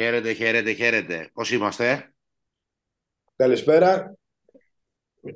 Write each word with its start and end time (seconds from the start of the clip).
Χαίρετε, 0.00 0.32
χαίρετε, 0.32 0.72
χαίρετε. 0.72 1.30
Πώς 1.32 1.50
είμαστε; 1.50 2.14
Καλησπέρα. 3.36 4.16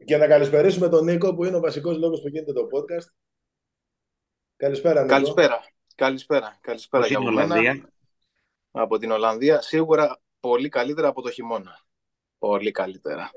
Και 0.05 0.17
να 0.17 0.27
καλησπερίσουμε 0.27 0.89
τον 0.89 1.05
Νίκο 1.05 1.35
που 1.35 1.45
είναι 1.45 1.57
ο 1.57 1.61
βασικός 1.61 1.97
λόγος 1.97 2.21
που 2.21 2.29
γίνεται 2.29 2.53
το 2.53 2.61
podcast. 2.73 3.07
Καλησπέρα 4.57 5.01
Νίκο. 5.03 5.15
Καλησπέρα. 5.15 5.61
Καλησπέρα. 5.95 6.59
Καλησπέρα 6.61 7.03
Πώς 7.03 7.13
για 7.13 7.21
είναι 7.21 7.31
η 7.31 7.35
μένα. 7.35 7.55
Ολλανδία; 7.55 7.93
Από 8.71 8.99
την 8.99 9.11
Ολλανδία. 9.11 9.61
Σίγουρα 9.61 10.21
πολύ 10.41 10.69
καλύτερα 10.69 11.09
από 11.09 11.23
το 11.23 11.31
χειμώνα. 11.31 11.79
Πολύ 12.39 12.71
καλύτερα. 12.71 13.31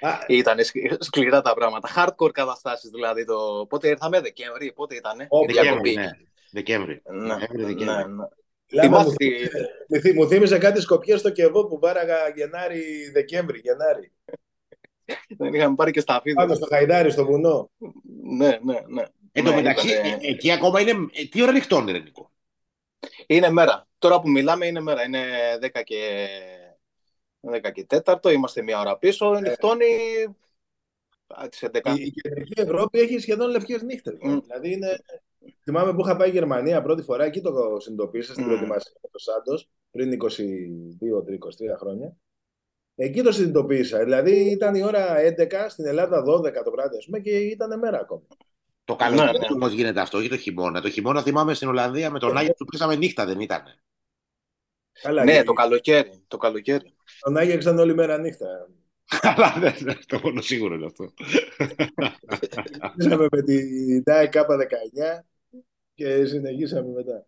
Α, 0.00 0.18
Ήταν 0.28 0.58
σκληρά 0.98 1.40
τα 1.42 1.54
πράγματα. 1.54 1.88
Hardcore 1.96 2.30
καταστάσεις 2.32 2.90
δηλαδή. 2.90 3.24
Το... 3.24 3.66
Πότε 3.68 3.88
ήρθαμε, 3.88 4.20
Δεκέμβρη, 4.20 4.72
πότε 4.72 4.94
ήταν. 4.94 5.26
Ω, 5.28 5.44
Δεκέμβρη, 5.46 5.94
ναι. 5.94 6.10
Δεκέμβρη. 6.50 7.02
Ναι, 7.04 7.34
Δεκέμβρη, 7.34 7.58
ναι, 7.58 7.66
Δεκέμβρη. 7.66 8.12
ναι. 8.12 8.24
Λάμα 8.72 8.88
Θυμάσαι 8.88 9.08
μου, 9.08 9.14
τη... 9.16 9.28
μου 9.88 10.00
θύ- 10.00 10.14
μου 10.14 10.28
θύμισε 10.28 10.58
κάτι 10.58 10.80
σκοπιές 10.80 11.20
στο 11.20 11.30
Κεβό 11.30 11.66
που 11.66 11.78
βάραγα 11.78 12.28
Γενάρη, 12.36 13.10
Δεκέμβρη, 13.12 13.58
Γενάρη. 13.58 14.12
Δεν 15.36 15.54
είχαμε 15.54 15.74
πάρει 15.74 15.90
και 15.90 16.00
στα 16.00 16.12
Πάνω 16.12 16.40
βίντεο. 16.40 16.54
στο 16.56 16.66
Χαϊδάρι, 16.66 17.10
στο 17.10 17.24
βουνό. 17.24 17.70
Ναι, 18.22 18.58
ναι, 18.62 18.80
ναι. 18.86 19.02
Εν 19.32 19.44
τω 19.44 19.50
Ναι, 19.50 19.56
μεταξύ, 19.56 19.88
ήτανε- 19.90 20.24
ε, 20.24 20.28
εκεί 20.28 20.50
ακόμα 20.50 20.80
είναι. 20.80 20.90
ε, 21.12 21.24
Τι 21.24 21.42
ώρα 21.42 21.52
νυχτώνει, 21.52 21.92
ρε 21.92 21.98
Νίκο; 21.98 22.30
Είναι 23.26 23.50
μέρα. 23.50 23.86
Τώρα 23.98 24.20
που 24.20 24.30
μιλάμε 24.30 24.66
είναι 24.66 24.80
μέρα. 24.80 25.02
Είναι 25.04 25.20
10 25.60 25.82
και, 25.84 26.28
10 27.40 27.70
και 27.72 27.86
4. 28.04 28.32
Είμαστε 28.32 28.62
μία 28.62 28.80
ώρα 28.80 28.98
πίσω. 28.98 29.40
Νυχτώνει 29.40 29.86
α, 31.26 31.48
τις 31.48 31.62
11. 31.72 31.94
Η, 31.98 32.02
η 32.02 32.10
κεντρική 32.10 32.60
Ευρώπη 32.60 32.98
έχει 33.00 33.18
σχεδόν 33.18 33.50
λευκές 33.50 33.82
νύχτες. 33.82 34.16
Μμ. 34.20 34.38
Δηλαδή 34.40 34.72
είναι... 34.72 35.00
Θυμάμαι 35.62 35.94
που 35.94 36.00
είχα 36.00 36.16
πάει 36.16 36.30
Γερμανία 36.30 36.82
πρώτη 36.82 37.02
φορά, 37.02 37.24
εκεί 37.24 37.40
το 37.40 37.76
συνειδητοποίησα 37.80 38.32
στην 38.32 38.44
Μμ. 38.44 38.48
προετοιμασία 38.48 38.92
με 39.02 39.08
το 39.12 39.18
Σάντος 39.18 39.70
πριν 39.90 40.12
22-23 40.12 41.78
χρόνια. 41.78 42.16
Εκεί 42.94 43.22
το 43.22 43.32
συνειδητοποίησα. 43.32 44.04
Δηλαδή 44.04 44.50
ήταν 44.50 44.74
η 44.74 44.82
ώρα 44.82 45.16
11, 45.18 45.66
στην 45.68 45.86
Ελλάδα 45.86 46.22
12 46.22 46.62
το 46.64 46.70
βράδυ, 46.70 46.96
ας 46.96 47.04
πούμε, 47.04 47.18
και 47.18 47.30
ήταν 47.30 47.78
μέρα 47.78 47.98
ακόμα. 47.98 48.22
Το 48.84 48.96
καλοκαίρι 48.96 49.38
ναι. 49.38 49.46
όμως 49.54 49.72
γίνεται 49.72 50.00
αυτό, 50.00 50.18
όχι 50.18 50.28
το 50.28 50.36
χειμώνα. 50.36 50.80
Το 50.80 50.90
χειμώνα 50.90 51.22
θυμάμαι 51.22 51.54
στην 51.54 51.68
Ολλανδία 51.68 52.10
με 52.10 52.18
τον 52.18 52.36
Άγιο 52.36 52.54
του 52.54 52.64
πέσαμε 52.64 52.96
νύχτα, 52.96 53.26
δεν 53.26 53.40
ήταν. 53.40 53.62
Καλά, 55.02 55.24
Ναι, 55.24 55.36
και 55.36 55.42
το 55.42 55.52
καλοκαίρι. 55.52 56.24
Το 56.28 56.36
καλοκαίρι. 56.36 56.94
τον 57.20 57.36
Άγιαξαν 57.36 57.78
όλη 57.78 57.94
μέρα 57.94 58.18
νύχτα. 58.18 58.68
Αλλά 59.20 59.56
δεν 59.58 59.74
είναι 59.80 59.98
το 60.06 60.20
μόνο 60.22 60.40
σίγουρο 60.40 60.74
είναι 60.74 60.86
αυτό. 60.86 61.12
Συνεχίσαμε 62.96 63.26
με 63.30 63.42
την 63.42 64.02
ΤΑΕ 64.02 64.28
K19 64.32 64.38
και 66.02 66.24
συνεχίσαμε 66.24 66.88
μετά. 66.88 67.26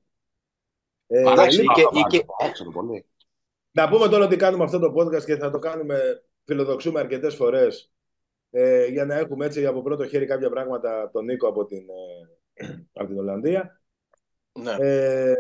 Ε, 1.07 1.21
Εντάξει, 1.21 1.61
λοιπόν, 1.61 1.75
και- 2.09 2.17
και- 2.19 2.25
Έξω 2.39 2.65
πολύ. 2.73 3.05
να 3.71 3.89
πούμε 3.89 4.09
τώρα 4.09 4.25
ότι 4.25 4.37
κάνουμε 4.37 4.65
αυτό 4.65 4.79
το 4.79 4.95
podcast 4.97 5.25
και 5.25 5.37
θα 5.37 5.51
το 5.51 5.59
κάνουμε, 5.59 6.23
φιλοδοξούμε 6.45 7.01
αρκετές 7.01 7.35
φορές 7.35 7.93
ε, 8.51 8.87
για 8.87 9.05
να 9.05 9.15
έχουμε 9.15 9.47
έτσι 9.47 9.67
από 9.67 9.83
πρώτο 9.83 10.07
χέρι 10.07 10.27
κάποια 10.27 10.51
πράγματα 10.51 11.03
από 11.03 11.13
τον 11.13 11.25
Νίκο 11.25 11.49
από 11.49 11.65
την, 11.67 11.87
ε, 12.55 12.87
από 12.93 13.07
την 13.09 13.19
Ολλανδία. 13.19 13.81
Ναι. 14.61 14.77
Ε, 14.79 15.35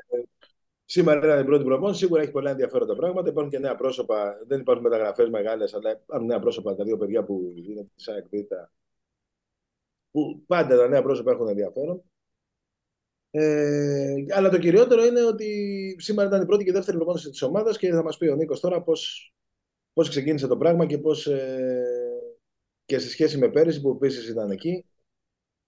σήμερα 0.85 1.33
είναι 1.33 1.41
η 1.41 1.45
πρώτη 1.45 1.65
προπόνηση. 1.65 1.99
Σίγουρα 1.99 2.23
έχει 2.23 2.31
πολλά 2.31 2.51
ενδιαφέροντα 2.51 2.97
πράγματα. 2.97 3.29
Υπάρχουν 3.29 3.53
και 3.53 3.59
νέα 3.59 3.75
πρόσωπα. 3.75 4.39
Δεν 4.47 4.61
υπάρχουν 4.61 4.85
μεταγραφές 4.85 5.29
μεγάλες, 5.29 5.75
αλλά 5.75 5.91
υπάρχουν 5.91 6.27
νέα 6.27 6.39
πρόσωπα. 6.39 6.75
Τα 6.75 6.85
δύο 6.85 6.97
παιδιά 6.97 7.25
που 7.25 7.55
είναι 7.57 7.83
της 7.95 8.05
ΣΑΕΚ 8.05 8.25
Β, 8.31 8.33
Που 10.11 10.43
πάντα 10.47 10.77
τα 10.77 10.89
νέα 10.89 11.03
πρόσωπα 11.03 11.31
έχουν 11.33 11.49
ενδιαφέρον. 11.49 12.03
Ε, 13.37 14.15
αλλά 14.29 14.49
το 14.49 14.59
κυριότερο 14.59 15.05
είναι 15.05 15.25
ότι 15.25 15.97
σήμερα 15.99 16.29
ήταν 16.29 16.43
η 16.43 16.47
πρώτη 16.47 16.65
και 16.65 16.73
δεύτερη 16.73 16.97
προπόνηση 16.97 17.31
της 17.31 17.43
ομάδας 17.43 17.79
και 17.79 17.91
θα 17.91 18.03
μας 18.03 18.17
πει 18.17 18.27
ο 18.27 18.35
Νίκος 18.35 18.61
τώρα 18.61 18.83
πώς 18.83 19.33
πώς 19.93 20.09
ξεκίνησε 20.09 20.47
το 20.47 20.57
πράγμα 20.57 20.87
και 20.87 20.99
πώς 20.99 21.27
ε, 21.27 21.83
και 22.85 22.99
σε 22.99 23.09
σχέση 23.09 23.39
με 23.39 23.51
πέρυσι 23.51 23.81
που 23.81 23.91
επίσης 23.91 24.29
ήταν 24.29 24.51
εκεί. 24.51 24.85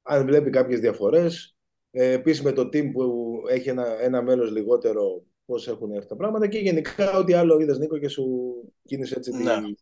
Αν 0.03 0.27
βλέπει 0.27 0.51
κάποιες 0.51 0.81
διαφορές. 0.81 1.57
Ε, 1.91 2.13
επίσης 2.13 2.43
με 2.43 2.53
το 2.53 2.63
team 2.63 2.93
που 2.93 3.33
έχει 3.49 3.69
ένα, 3.69 4.03
ένα 4.03 4.23
μέλος 4.23 4.51
λιγότερο 4.51 5.25
πώς 5.45 5.69
έχουν 5.69 5.91
έρθει 5.91 6.09
τα 6.09 6.17
πράγματα 6.17 6.47
και 6.47 6.59
γενικά 6.59 7.19
ό,τι 7.19 7.33
άλλο 7.33 7.61
είδες 7.61 7.79
Νίκο 7.79 7.99
και 7.99 8.09
σου 8.09 8.55
κίνησε 8.85 9.15
έτσι 9.17 9.31
τη... 9.31 9.43
Ναι. 9.43 9.55
το 9.55 9.77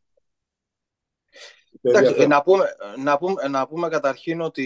Εντάξει, 1.86 2.10
ενδιαφέρον. 2.10 2.28
να, 2.28 2.42
πούμε, 2.42 2.64
να, 3.04 3.18
πούμε, 3.18 3.48
να 3.48 3.66
πούμε 3.66 3.88
καταρχήν 3.88 4.40
ότι 4.40 4.62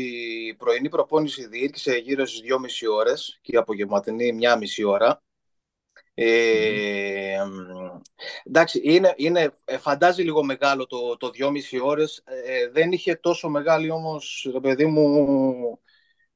η 0.49 0.55
πρωινή 0.55 0.89
προπόνηση 0.89 1.47
διήρκησε 1.47 1.97
γύρω 1.97 2.27
στις 2.27 2.41
2,5 2.41 2.95
ώρες 2.95 3.39
και 3.43 3.55
η 3.55 3.57
απογευματινή 3.57 4.33
μία 4.33 4.57
μισή 4.57 4.85
ώρα. 4.85 5.23
Ε, 6.15 7.45
μ, 7.47 8.01
εντάξει, 8.45 8.81
είναι, 8.83 9.15
είναι, 9.17 9.53
ε, 9.65 9.79
φαντάζει 9.79 10.23
λίγο 10.23 10.45
μεγάλο 10.45 10.87
το, 10.87 11.17
το 11.17 11.31
2,5 11.39 11.81
ώρες. 11.83 12.23
Ε, 12.25 12.69
δεν 12.69 12.93
είχε 12.93 13.15
τόσο 13.15 13.49
μεγάλη 13.49 13.91
όμως, 13.91 14.49
ρε 14.53 14.61
παιδί 14.61 14.87
μου, 14.87 15.81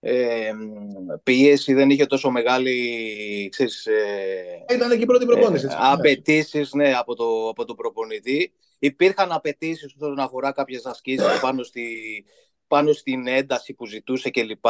ε, 0.00 0.53
μ, 0.53 1.22
πίεση, 1.22 1.72
δεν 1.72 1.91
είχε 1.91 2.06
τόσο 2.06 2.31
μεγάλη, 2.31 3.49
ξέρεις, 3.50 3.87
ε, 3.87 4.64
Ήταν 4.75 4.91
εκεί 4.91 5.03
η 5.03 5.06
πρώτη 5.06 5.26
προπόνηση. 5.26 5.64
έτσι. 5.64 5.76
απαιτήσεις 5.81 6.72
ναι, 6.72 6.94
από, 6.94 7.14
το, 7.14 7.49
από 7.49 7.64
τον 7.64 7.76
προπονητή. 7.76 8.53
Υπήρχαν 8.84 9.32
απαιτήσεις 9.32 9.94
όσον 9.94 10.19
αφορά 10.19 10.53
κάποιες 10.53 10.87
ασκήσεις 10.87 11.41
πάνω, 11.41 11.62
στη, 11.62 12.25
πάνω 12.66 12.93
στην 12.93 13.26
ένταση 13.26 13.75
που 13.75 13.87
ζητούσε 13.87 14.31
κλπ. 14.31 14.66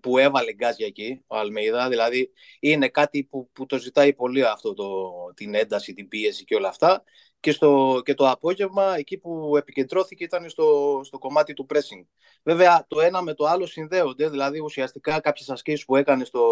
Που 0.00 0.18
έβαλε 0.18 0.52
γκάζια 0.52 0.86
εκεί 0.86 1.22
ο 1.26 1.36
Αλμέιδα. 1.36 1.88
Δηλαδή 1.88 2.30
είναι 2.60 2.88
κάτι 2.88 3.24
που, 3.24 3.50
που 3.52 3.66
το 3.66 3.78
ζητάει 3.78 4.14
πολύ 4.14 4.44
αυτό 4.44 4.74
το, 4.74 5.10
την 5.34 5.54
ένταση, 5.54 5.94
την 5.94 6.08
πίεση 6.08 6.44
και 6.44 6.54
όλα 6.54 6.68
αυτά. 6.68 7.02
Και, 7.40 7.52
στο, 7.52 8.00
και 8.04 8.14
το 8.14 8.30
απόγευμα 8.30 8.96
εκεί 8.96 9.18
που 9.18 9.56
επικεντρώθηκε 9.56 10.24
ήταν 10.24 10.48
στο, 10.48 11.00
στο 11.04 11.18
κομμάτι 11.18 11.52
του 11.52 11.66
pressing. 11.74 12.06
Βέβαια 12.42 12.84
το 12.88 13.00
ένα 13.00 13.22
με 13.22 13.34
το 13.34 13.44
άλλο 13.44 13.66
συνδέονται. 13.66 14.28
Δηλαδή 14.28 14.60
ουσιαστικά 14.60 15.20
κάποιες 15.20 15.50
ασκήσεις 15.50 15.84
που 15.84 15.96
έκανε 15.96 16.24
στο, 16.24 16.42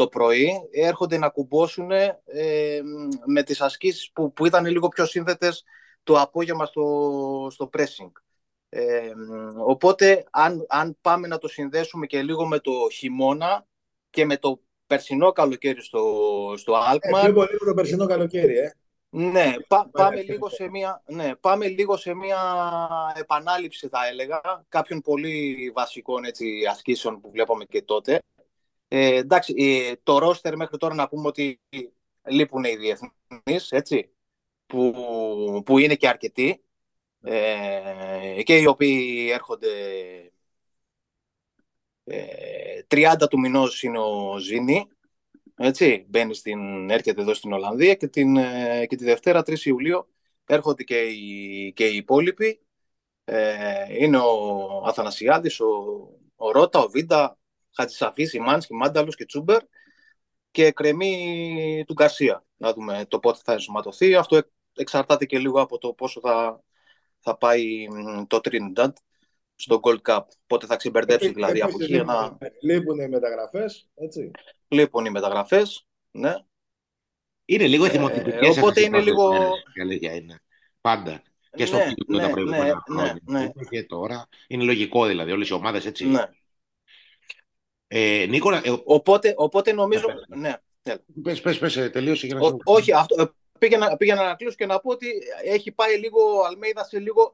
το 0.00 0.08
πρωί 0.08 0.68
έρχονται 0.70 1.18
να 1.18 1.28
κουμπώσουν 1.28 1.90
ε, 1.90 2.80
με 3.26 3.42
τις 3.42 3.60
ασκήσεις 3.60 4.10
που, 4.12 4.32
που 4.32 4.46
ήταν 4.46 4.66
λίγο 4.66 4.88
πιο 4.88 5.06
σύνθετες 5.06 5.64
το 6.02 6.20
απόγευμα 6.20 6.66
στο, 6.66 7.48
στο 7.50 7.70
pressing. 7.72 8.12
Ε, 8.68 9.12
οπότε 9.66 10.24
αν, 10.30 10.66
αν 10.68 10.98
πάμε 11.00 11.26
να 11.26 11.38
το 11.38 11.48
συνδέσουμε 11.48 12.06
και 12.06 12.22
λίγο 12.22 12.46
με 12.46 12.58
το 12.58 12.72
χειμώνα 12.92 13.66
και 14.10 14.24
με 14.24 14.36
το 14.36 14.60
περσινό 14.86 15.32
καλοκαίρι 15.32 15.82
στο, 15.82 16.02
στο 16.56 16.72
Ε, 16.72 16.76
Alkmaar, 16.92 17.22
πιο 17.22 17.32
πολύ 17.32 17.58
το 17.66 17.74
περσινό 17.74 18.06
καλοκαίρι, 18.06 18.56
ε. 18.56 18.74
ναι, 19.10 19.54
πά- 19.68 19.88
πάμε, 19.90 20.08
Ωραία. 20.08 20.22
λίγο 20.22 20.48
σε 20.48 20.68
μια, 20.68 21.02
ναι, 21.06 21.34
πάμε 21.34 21.66
λίγο 21.66 21.96
σε 21.96 22.14
μια 22.14 22.38
επανάληψη 23.16 23.88
θα 23.88 24.06
έλεγα 24.10 24.40
κάποιων 24.68 25.00
πολύ 25.00 25.70
βασικών 25.74 26.24
έτσι, 26.24 26.46
ασκήσεων 26.70 27.20
που 27.20 27.30
βλέπαμε 27.30 27.64
και 27.64 27.82
τότε. 27.82 28.20
Ε, 28.92 29.16
εντάξει, 29.16 29.54
ε, 29.56 29.92
το 30.02 30.18
ρόστερ 30.18 30.56
μέχρι 30.56 30.76
τώρα 30.76 30.94
να 30.94 31.08
πούμε 31.08 31.26
ότι 31.26 31.60
λείπουν 32.28 32.64
οι 32.64 32.76
διεθνείς, 32.76 33.70
έτσι, 33.70 34.10
που, 34.66 34.92
που 35.64 35.78
είναι 35.78 35.94
και 35.94 36.08
αρκετοί 36.08 36.64
ε, 37.22 38.42
και 38.42 38.58
οι 38.58 38.66
οποίοι 38.66 39.28
έρχονται 39.32 39.68
ε, 42.04 42.82
30 42.88 43.14
του 43.30 43.38
μηνός 43.38 43.82
είναι 43.82 43.98
ο 43.98 44.38
Ζήνη, 44.38 44.88
έτσι, 45.56 46.06
μπαίνει 46.08 46.34
στην, 46.34 46.90
έρχεται 46.90 47.20
εδώ 47.20 47.34
στην 47.34 47.52
Ολλανδία 47.52 47.94
και, 47.94 48.08
την, 48.08 48.36
ε, 48.36 48.86
και 48.86 48.96
τη 48.96 49.04
Δευτέρα 49.04 49.40
3 49.40 49.58
Ιουλίου 49.64 50.08
έρχονται 50.46 50.82
και 50.82 51.00
οι, 51.02 51.72
και 51.72 51.86
οι 51.88 51.96
υπόλοιποι. 51.96 52.60
Ε, 53.24 53.96
είναι 53.98 54.18
ο 54.18 54.82
Αθανασιάδης, 54.86 55.60
ο, 55.60 55.66
ο 56.36 56.50
Ρώτα, 56.50 56.80
ο 56.80 56.88
Βίντα, 56.88 57.39
Χατζησαφής, 57.80 58.38
Μάνσκι, 58.38 58.74
Μάνταλος 58.74 59.16
και 59.16 59.24
Τσούμπερ 59.24 59.62
και 60.50 60.70
κρεμή 60.70 61.84
του 61.86 61.92
Γκαρσία. 61.92 62.44
Να 62.56 62.72
δούμε 62.72 63.04
το 63.08 63.18
πότε 63.18 63.38
θα 63.44 63.52
ενσωματωθεί. 63.52 64.14
Αυτό 64.14 64.36
εκ- 64.36 64.46
εξαρτάται 64.74 65.24
και 65.24 65.38
λίγο 65.38 65.60
από 65.60 65.78
το 65.78 65.92
πόσο 65.92 66.20
θα, 66.20 66.62
θα 67.20 67.36
πάει 67.36 67.88
μ, 67.90 68.22
το 68.26 68.40
Trinidad 68.42 68.92
στο 69.54 69.80
Gold 69.82 70.00
Cup. 70.02 70.20
Πότε 70.46 70.66
θα 70.66 70.76
ξεμπερδέψει 70.76 71.32
δηλαδή 71.32 71.60
από 71.60 71.76
εκεί. 71.82 71.94
Ένα... 71.94 72.38
Λείπουν 72.62 73.00
οι 73.00 73.08
μεταγραφές, 73.08 73.88
έτσι. 73.94 74.30
Λείπουν 74.68 75.04
οι 75.04 75.10
μεταγραφές. 75.10 75.86
Ναι. 76.10 76.34
Είναι 77.44 77.66
λίγο 77.66 77.84
Ε, 77.84 77.88
εθιμοτυπικές 77.88 78.56
οπότε 78.56 78.68
αυτές 78.68 78.82
οι 78.82 78.86
είναι 78.86 78.90
πρώτες 79.02 79.04
λίγο- 79.12 79.28
μέρες, 79.32 79.62
η 79.74 79.80
αλήθεια 79.80 80.14
είναι. 80.14 80.42
Πάντα. 80.80 81.22
Και 81.56 81.66
στο 81.66 81.76
Ναι, 81.76 81.84
ναι, 81.84 81.92
ναι, 82.16 82.22
τα 82.22 82.30
προηγούμενα 82.30 82.64
ναι, 82.64 82.70
χρόνια. 82.86 83.18
ναι, 83.24 83.40
ναι. 83.40 83.50
Και 83.70 83.84
τώρα. 83.84 84.28
Είναι 84.48 84.64
λογικό 84.64 85.06
δηλαδή, 85.06 85.32
όλες 85.32 85.48
οι 85.48 85.52
ομάδες 85.52 85.86
έτσι. 85.86 86.06
ναι. 86.06 86.22
Ε, 87.92 88.26
Νίκο, 88.28 88.52
ε, 88.52 88.60
Οπότε, 88.84 89.34
οπότε 89.36 89.72
νομίζω. 89.72 90.06
πες, 90.06 90.26
πες. 90.28 90.38
Ναι. 90.38 90.54
πες, 91.22 91.40
πες, 91.40 91.58
πες, 91.58 91.76
ε, 91.76 91.90
τελείωσε 91.90 92.26
για 92.26 92.34
να 92.34 92.40
Ό, 92.40 92.48
σε- 92.48 92.56
όχι, 92.64 92.92
αυτό, 92.92 93.22
ε, 93.22 93.26
πήγαινα, 93.58 93.96
πήγαινα 93.96 94.24
να 94.24 94.34
κλείσω 94.34 94.54
και 94.56 94.66
να 94.66 94.80
πω 94.80 94.90
ότι 94.90 95.06
έχει 95.44 95.72
πάει 95.72 95.98
λίγο 95.98 96.36
ο 96.36 96.44
Αλμέιδα 96.44 96.84
σε 96.84 96.98
λίγο, 96.98 97.32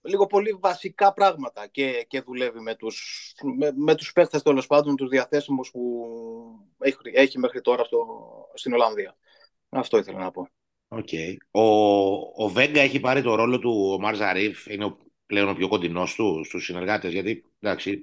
λίγο 0.00 0.26
πολύ 0.26 0.56
βασικά 0.60 1.12
πράγματα 1.12 1.66
και, 1.66 2.04
και 2.08 2.20
δουλεύει 2.20 2.60
με 2.60 2.74
τους, 2.74 3.32
με, 3.56 3.72
με 3.76 3.94
τους 3.94 4.12
παίχτες 4.12 4.42
τέλος 4.42 4.66
πάντων, 4.66 4.96
τους 4.96 5.08
διαθέσιμους 5.08 5.70
που 5.70 6.06
έχει, 6.78 6.96
έχει 7.12 7.38
μέχρι 7.38 7.60
τώρα 7.60 7.84
στο, 7.84 8.06
στην 8.54 8.72
Ολλανδία. 8.72 9.16
Αυτό 9.68 9.98
ήθελα 9.98 10.18
να 10.18 10.30
πω. 10.30 10.48
Okay. 10.88 11.36
Ο, 11.50 11.62
ο 12.44 12.48
Βέγκα 12.48 12.80
έχει 12.80 13.00
πάρει 13.00 13.22
το 13.22 13.34
ρόλο 13.34 13.58
του 13.58 13.90
ο 13.92 14.00
Μαρζαρίφ, 14.00 14.66
είναι 14.66 14.84
ο, 14.84 14.98
πλέον 15.28 15.48
ο 15.48 15.54
πιο 15.54 15.68
κοντινός 15.68 16.14
του 16.14 16.44
στους 16.44 16.64
συνεργάτες, 16.64 17.12
γιατί 17.12 17.44
εντάξει, 17.60 18.02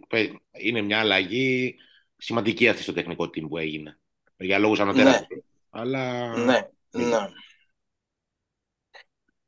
είναι 0.51 0.81
μια 0.81 1.00
αλλαγή 1.00 1.75
σημαντική 2.18 2.68
αυτή 2.68 2.81
στο 2.81 2.94
τεχνικό 2.94 3.24
team 3.24 3.48
που 3.50 3.57
έγινε. 3.57 4.00
Για 4.38 4.60
λόγους 4.60 4.80
ανωτέρας. 4.80 5.19
Ναι. 5.19 5.42
Αλλά... 5.69 6.36
Ναι, 6.38 6.69
ναι. 6.92 7.18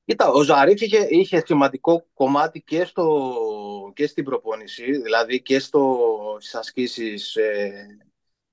Κοίτα, 0.05 0.29
ο 0.31 0.41
Ζαρίφ 0.41 0.81
είχε, 0.81 1.07
είχε 1.09 1.43
σημαντικό 1.45 2.07
κομμάτι 2.13 2.61
και, 2.61 2.85
στο, 2.85 3.33
και 3.95 4.07
στην 4.07 4.23
προπόνηση, 4.23 4.91
δηλαδή 5.01 5.41
και 5.41 5.59
στο, 5.59 5.97
στις 6.39 6.55
ασκήσεις. 6.55 7.35
Ε, 7.35 7.99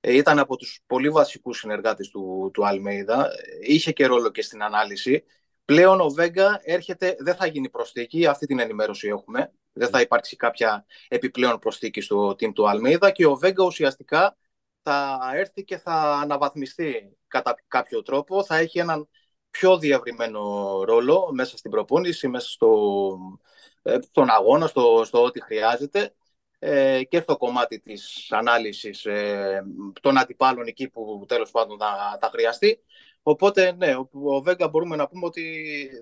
ε, 0.01 0.17
ήταν 0.17 0.39
από 0.39 0.57
τους 0.57 0.81
πολύ 0.87 1.11
βασικούς 1.11 1.59
συνεργάτες 1.59 2.09
του, 2.09 2.51
του 2.53 2.67
Αλμέιδα. 2.67 3.31
Είχε 3.63 3.93
και 3.93 4.07
ρόλο 4.07 4.31
και 4.31 4.43
στην 4.43 4.63
ανάλυση. 4.63 5.25
Πλέον 5.65 6.01
ο 6.01 6.09
Βέγκα 6.09 6.61
έρχεται, 6.63 7.17
δεν 7.19 7.35
θα 7.35 7.47
γίνει 7.47 7.71
προσθήκη, 7.71 8.27
αυτή 8.27 8.47
την 8.47 8.59
ενημέρωση 8.59 9.09
έχουμε. 9.09 9.53
Δεν 9.73 9.89
θα 9.89 10.01
υπάρξει 10.01 10.37
κάποια 10.37 10.87
επιπλέον 11.09 11.59
προσθήκη 11.59 12.01
στο 12.01 12.29
team 12.31 12.53
του 12.55 12.69
Αλμέιδα 12.69 13.11
και 13.11 13.27
ο 13.27 13.37
Βέγκα 13.37 13.65
ουσιαστικά 13.65 14.37
θα 14.83 15.21
έρθει 15.35 15.65
και 15.65 15.79
θα 15.79 15.93
αναβαθμιστεί 16.23 17.17
κατά 17.29 17.55
κάποιο 17.69 18.03
τρόπο. 18.03 18.45
Θα 18.45 18.57
έχει 18.57 18.79
έναν 18.79 19.09
πιο 19.51 19.79
διευρυμένο 19.79 20.41
ρόλο 20.85 21.31
μέσα 21.33 21.57
στην 21.57 21.71
προπόνηση, 21.71 22.29
μέσα 22.29 22.49
στο, 22.49 23.19
ε, 23.83 23.99
στον 24.11 24.31
αγώνα, 24.31 24.67
στο, 24.67 25.03
στο 25.05 25.23
ό,τι 25.23 25.43
χρειάζεται 25.43 26.15
ε, 26.59 27.05
και 27.05 27.21
στο 27.21 27.37
κομμάτι 27.37 27.81
της 27.81 28.33
ανάλυσης 28.33 29.05
ε, 29.05 29.65
των 30.01 30.19
αντιπάλων 30.19 30.67
εκεί 30.67 30.89
που 30.89 31.25
τέλος 31.29 31.51
πάντων 31.51 31.79
θα, 31.79 32.19
θα 32.21 32.31
χρειαστεί. 32.33 32.81
Οπότε, 33.27 33.73
ναι, 33.73 33.95
ο, 33.95 34.09
ο 34.13 34.43
Βέγκα 34.43 34.69
μπορούμε 34.69 34.97
να 34.97 35.09
πούμε 35.09 35.27
ότι 35.27 35.43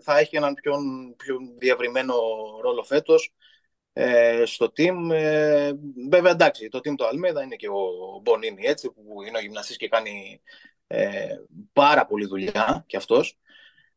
θα 0.03 0.19
έχει 0.19 0.37
έναν 0.37 0.55
πιο, 0.55 0.75
πιο 1.17 1.39
διευρυμένο 1.59 2.15
ρόλο 2.63 2.83
φέτος 2.83 3.35
ε, 3.93 4.43
στο 4.47 4.73
team. 4.77 5.11
Ε, 5.11 5.73
βέβαια, 6.11 6.31
εντάξει, 6.33 6.69
το 6.69 6.79
team 6.79 6.95
του 6.97 7.07
Αλμέδα 7.07 7.43
είναι 7.43 7.57
και 7.57 7.69
ο 7.69 8.21
Μπονίνη, 8.23 8.67
έτσι, 8.67 8.91
που 8.91 9.23
είναι 9.27 9.39
ο 9.39 9.41
γυμναστής 9.41 9.77
και 9.77 9.89
κάνει 9.89 10.41
ε, 10.87 11.37
πάρα 11.73 12.07
πολύ 12.07 12.27
δουλειά 12.27 12.85
κι 12.87 12.97
αυτός. 12.97 13.39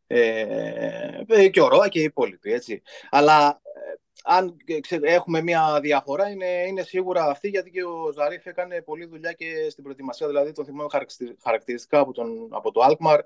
Ε, 0.08 1.24
ε, 1.28 1.50
και 1.50 1.62
ο 1.62 1.68
Ρώα 1.68 1.88
και 1.88 2.00
οι 2.00 2.04
υπόλοιποι, 2.04 2.54
έτσι. 2.54 2.82
Αλλά 3.10 3.62
ε, 3.64 3.94
αν 4.24 4.58
έχουμε 5.02 5.42
μια 5.42 5.80
διαφορά 5.82 6.30
είναι, 6.30 6.66
είναι 6.68 6.82
σίγουρα 6.82 7.26
αυτή 7.26 7.48
γιατί 7.48 7.72
και 7.72 7.84
ο 7.84 8.12
Ζαρίφ 8.14 8.46
έκανε 8.46 8.82
πολλή 8.82 9.06
δουλειά 9.06 9.32
και 9.32 9.68
στην 9.70 9.84
προετοιμασία, 9.84 10.28
δηλαδή 10.28 10.52
τον 10.52 10.66
θυμάμαι 10.66 10.90
χαρακτηριστικά 11.44 12.00
από, 12.00 12.12
τον, 12.14 12.48
από 12.52 12.72
το 12.72 12.82
Αλκμαρ. 12.82 13.20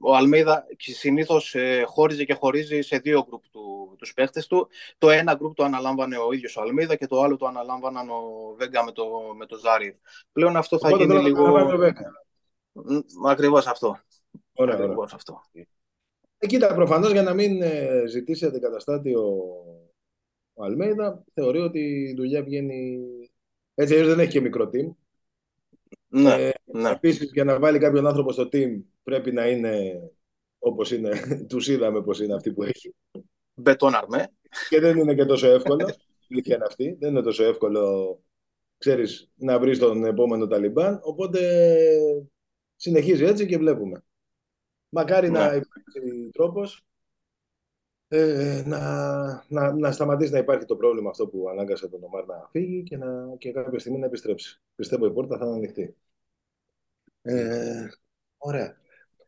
Ο 0.00 0.16
Αλμίδα 0.16 0.66
συνήθως 0.76 1.54
ε, 1.54 1.82
χώριζε 1.86 2.24
και 2.24 2.34
χωρίζει 2.34 2.80
σε 2.80 2.98
δύο 2.98 3.24
γκρουπ 3.28 3.42
του, 3.50 3.94
τους 3.98 4.12
παίχτες 4.12 4.46
του. 4.46 4.68
Το 4.98 5.10
ένα 5.10 5.34
γκρουπ 5.34 5.54
το 5.54 5.64
αναλάμβανε 5.64 6.16
ο 6.16 6.32
ίδιος 6.32 6.56
ο 6.56 6.60
Αλμίδα 6.60 6.96
και 6.96 7.06
το 7.06 7.22
άλλο 7.22 7.36
το 7.36 7.46
αναλάμβαναν 7.46 8.10
ο 8.10 8.54
Βέγκα 8.56 8.84
με 8.84 8.92
το, 8.92 9.04
με 9.36 9.46
το 9.46 9.56
Ζαρίφ. 9.56 9.94
Πλέον 10.32 10.56
αυτό 10.56 10.78
θα 10.78 10.88
Οπότε 10.88 11.04
γίνει 11.04 11.22
λίγο... 11.22 11.54
Ακριβώς 13.26 13.66
αυτό. 13.66 13.98
Ωραία, 14.60 14.74
Ακριβώς 14.74 15.14
αυτό. 15.14 15.40
Ε, 16.38 16.46
κοίτα, 16.46 16.74
προφανώς 16.74 17.12
για 17.12 17.22
να 17.22 17.34
μην 17.34 17.62
ε, 17.62 18.04
ζητήσει 18.06 18.46
αντικαταστάτη 18.46 19.14
ο, 19.14 19.28
ο 20.54 20.64
Αλμέιδα, 20.64 21.24
θεωρεί 21.34 21.58
ότι 21.58 21.80
η 21.80 22.14
δουλειά 22.14 22.42
βγαίνει. 22.42 23.00
Έτσι, 23.74 23.94
αλλιώς 23.94 24.08
δεν 24.08 24.18
έχει 24.18 24.30
και 24.30 24.40
μικρό 24.40 24.70
team. 24.72 24.94
Ναι, 26.08 26.34
ε, 26.34 26.52
ναι. 26.64 26.90
Επίσης, 26.90 27.30
για 27.32 27.44
να 27.44 27.58
βάλει 27.58 27.78
κάποιον 27.78 28.06
άνθρωπο 28.06 28.32
στο 28.32 28.48
team 28.52 28.82
πρέπει 29.02 29.32
να 29.32 29.48
είναι 29.48 30.00
όπως 30.58 30.90
είναι. 30.90 31.10
Τους 31.48 31.68
είδαμε 31.68 32.02
πώ 32.02 32.12
είναι 32.22 32.34
αυτοί 32.34 32.52
που 32.52 32.62
έχει. 32.62 32.94
Μπετόναρμε. 33.54 34.30
Και 34.68 34.80
δεν 34.80 34.98
είναι 34.98 35.14
και 35.14 35.24
τόσο 35.24 35.46
εύκολο. 35.46 35.88
Η 35.88 35.94
αλήθεια 36.30 36.54
είναι 36.54 36.64
αυτή. 36.68 36.96
Δεν 37.00 37.10
είναι 37.10 37.22
τόσο 37.22 37.44
εύκολο, 37.44 38.18
ξέρεις, 38.78 39.30
να 39.34 39.58
βρεις 39.58 39.78
τον 39.78 40.04
επόμενο 40.04 40.46
Ταλιμπάν. 40.46 41.00
Οπότε 41.02 41.40
συνεχίζει 42.76 43.24
έτσι 43.24 43.46
και 43.46 43.58
βλέπουμε. 43.58 44.04
Μακάρι 44.90 45.30
ναι. 45.30 45.38
να 45.38 45.44
υπάρξει 45.44 46.30
τρόπος 46.32 46.84
ε, 48.08 48.62
να, 48.66 49.44
να, 49.48 49.72
να 49.72 49.92
σταματήσει 49.92 50.32
να 50.32 50.38
υπάρχει 50.38 50.64
το 50.64 50.76
πρόβλημα 50.76 51.10
αυτό 51.10 51.26
που 51.26 51.48
ανάγκασε 51.48 51.88
τον 51.88 52.04
Ομάρ 52.04 52.26
να 52.26 52.48
φύγει 52.50 52.82
και, 52.82 52.96
να, 52.96 53.36
και 53.38 53.52
κάποια 53.52 53.78
στιγμή 53.78 53.98
να 53.98 54.06
επιστρέψει. 54.06 54.60
Πιστεύω 54.74 55.06
η 55.06 55.12
πόρτα 55.12 55.38
θα 55.38 55.46
είναι 55.46 55.54
ανοιχτή. 55.54 55.96
Ε, 57.22 57.86
ωραία. 58.38 58.76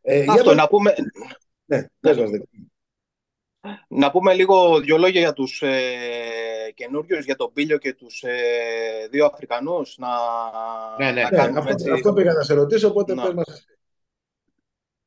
Ε, 0.01 0.25
αυτό, 0.29 0.53
να 0.53 0.67
πούμε... 0.67 0.93
Ναι, 1.65 1.85
πες 1.99 2.17
μας, 2.17 2.29
να 3.87 4.11
πούμε 4.11 4.33
λίγο 4.33 4.79
δύο 4.79 4.97
λόγια 4.97 5.19
για 5.19 5.33
τους 5.33 5.61
ε, 5.61 6.71
καινούριους, 6.73 7.25
για 7.25 7.35
τον 7.35 7.53
Πίλιο 7.53 7.77
και 7.77 7.93
τους 7.93 8.23
ε, 8.23 9.07
δύο 9.11 9.25
Αφρικανούς. 9.25 9.97
Να, 9.97 10.09
ναι, 10.99 11.11
ναι. 11.11 11.21
Να 11.21 11.49
ναι, 11.49 11.59
αυτό, 11.59 11.71
έτσι... 11.71 11.91
αυτό 11.91 12.13
πήγα 12.13 12.33
να 12.33 12.43
σε 12.43 12.53
ρωτήσω, 12.53 12.87
οπότε 12.87 13.13
να. 13.13 13.23
πες 13.23 13.33
μας 13.33 13.65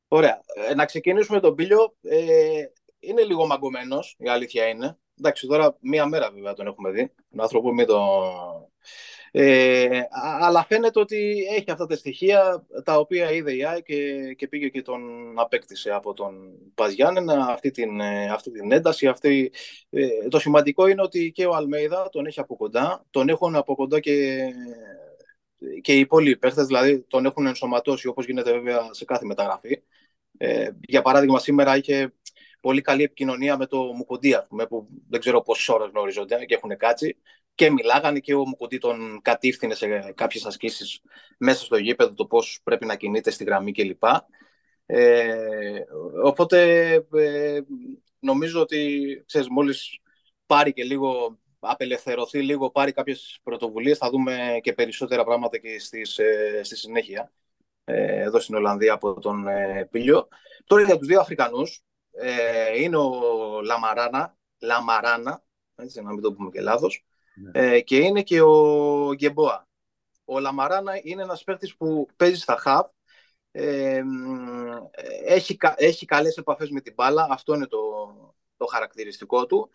Ωραία. 0.07 0.41
Ε, 0.69 0.73
να 0.73 0.85
ξεκινήσουμε 0.85 1.39
τον 1.39 1.55
Πίλιο. 1.55 1.95
Ε, 2.01 2.63
είναι 2.99 3.23
λίγο 3.23 3.45
μαγκωμένος, 3.45 4.15
η 4.19 4.29
αλήθεια 4.29 4.67
είναι. 4.67 4.97
Εντάξει, 5.19 5.47
τώρα 5.47 5.77
μία 5.79 6.05
μέρα 6.05 6.31
βέβαια 6.31 6.53
τον 6.53 6.67
έχουμε 6.67 6.91
δει. 6.91 7.13
Τον 7.29 7.41
άνθρωπο 7.41 7.73
με 7.73 7.85
το... 7.85 7.99
Ε, 9.31 10.01
αλλά 10.39 10.65
φαίνεται 10.65 10.99
ότι 10.99 11.47
έχει 11.55 11.71
αυτά 11.71 11.85
τα 11.85 11.95
στοιχεία 11.95 12.65
τα 12.83 12.97
οποία 12.97 13.31
είδε 13.31 13.55
η 13.55 13.65
ΑΕΚ 13.65 13.83
και, 13.83 14.33
και 14.33 14.47
πήγε 14.47 14.67
και 14.67 14.81
τον 14.81 15.01
απέκτησε 15.39 15.91
από 15.91 16.13
τον 16.13 16.33
Παζιάννενα 16.75 17.45
αυτή 17.45 17.71
την, 17.71 17.99
ε, 17.99 18.29
αυτή 18.29 18.51
την 18.51 18.71
ένταση. 18.71 19.07
Αυτή, 19.07 19.51
ε, 19.89 20.07
το 20.29 20.39
σημαντικό 20.39 20.87
είναι 20.87 21.01
ότι 21.01 21.31
και 21.31 21.45
ο 21.45 21.55
Αλμέιδα 21.55 22.09
τον 22.11 22.25
έχει 22.25 22.39
από 22.39 22.55
κοντά, 22.55 23.05
τον 23.09 23.29
έχουν 23.29 23.55
από 23.55 23.75
κοντά 23.75 23.99
και, 23.99 24.37
και 25.81 25.95
οι 25.95 25.99
υπόλοιποι 25.99 26.37
παίχτες, 26.37 26.65
δηλαδή 26.65 27.01
τον 27.01 27.25
έχουν 27.25 27.45
ενσωματώσει 27.45 28.07
όπως 28.07 28.25
γίνεται 28.25 28.51
βέβαια 28.51 28.93
σε 28.93 29.05
κάθε 29.05 29.25
μεταγραφή. 29.25 29.81
Ε, 30.37 30.69
για 30.81 31.01
παράδειγμα, 31.01 31.39
σήμερα 31.39 31.77
είχε 31.77 32.13
πολύ 32.59 32.81
καλή 32.81 33.03
επικοινωνία 33.03 33.57
με 33.57 33.65
το 33.65 33.77
Μουκοντή, 33.77 34.33
ας 34.33 34.45
πούμε, 34.47 34.67
που 34.67 34.87
δεν 35.09 35.19
ξέρω 35.19 35.41
πόσες 35.41 35.69
ώρες 35.69 35.89
γνωρίζονται 35.89 36.45
και 36.45 36.55
έχουν 36.55 36.77
κάτσει. 36.77 37.17
Και 37.55 37.71
μιλάγανε 37.71 38.19
και 38.19 38.33
ο 38.33 38.47
Μουκοντή 38.47 38.77
τον 38.77 39.19
κατήφθηνε 39.21 39.73
σε 39.73 40.13
κάποιες 40.15 40.45
ασκήσεις 40.45 41.01
μέσα 41.37 41.65
στο 41.65 41.77
γήπεδο, 41.77 42.13
το 42.13 42.25
πώς 42.25 42.59
πρέπει 42.63 42.85
να 42.85 42.95
κινείται 42.95 43.31
στη 43.31 43.43
γραμμή 43.43 43.71
κλπ. 43.71 44.03
Ε, 44.85 45.79
οπότε 46.23 46.91
ε, 47.13 47.59
νομίζω 48.19 48.61
ότι 48.61 49.23
ξέρεις, 49.25 49.47
μόλις 49.49 49.99
πάρει 50.45 50.73
και 50.73 50.83
λίγο 50.83 51.39
απελευθερωθεί 51.59 52.41
λίγο, 52.41 52.69
πάρει 52.69 52.91
κάποιες 52.91 53.39
πρωτοβουλίες, 53.43 53.97
θα 53.97 54.09
δούμε 54.09 54.59
και 54.61 54.73
περισσότερα 54.73 55.23
πράγματα 55.23 55.57
και 55.57 55.79
στις, 55.79 56.17
ε, 56.17 56.61
στη 56.63 56.75
συνέχεια. 56.75 57.31
Ε, 57.83 58.21
εδώ 58.21 58.39
στην 58.39 58.55
Ολλανδία 58.55 58.93
από 58.93 59.19
τον 59.19 59.47
ε, 59.47 59.87
Πίλιο. 59.91 60.27
Τώρα 60.65 60.81
για 60.81 60.97
τους 60.97 61.07
δύο 61.07 61.19
Αφρικανούς, 61.19 61.83
ε, 62.11 62.81
είναι 62.81 62.97
ο 62.97 63.11
Λαμαράνα, 63.61 64.37
Λαμαράνα, 64.59 65.43
έτσι, 65.75 66.01
να 66.01 66.13
μην 66.13 66.21
το 66.21 66.33
πούμε 66.33 66.49
και 66.49 66.61
λάθος, 66.61 67.05
ναι. 67.51 67.79
και 67.79 67.97
είναι 67.97 68.21
και 68.21 68.41
ο 68.41 69.13
Γκεμπόα. 69.15 69.67
Ο 70.25 70.39
Λαμαράνα 70.39 70.99
είναι 71.03 71.21
ένας 71.21 71.43
παίκτης 71.43 71.75
που 71.75 72.07
παίζει 72.15 72.39
στα 72.39 72.55
χαβ, 72.55 72.85
έχει, 75.25 75.57
έχει 75.75 76.05
καλές 76.05 76.37
επαφές 76.37 76.69
με 76.69 76.81
την 76.81 76.93
μπάλα, 76.93 77.27
αυτό 77.29 77.53
είναι 77.53 77.67
το, 77.67 77.79
το 78.57 78.65
χαρακτηριστικό 78.65 79.45
του. 79.45 79.69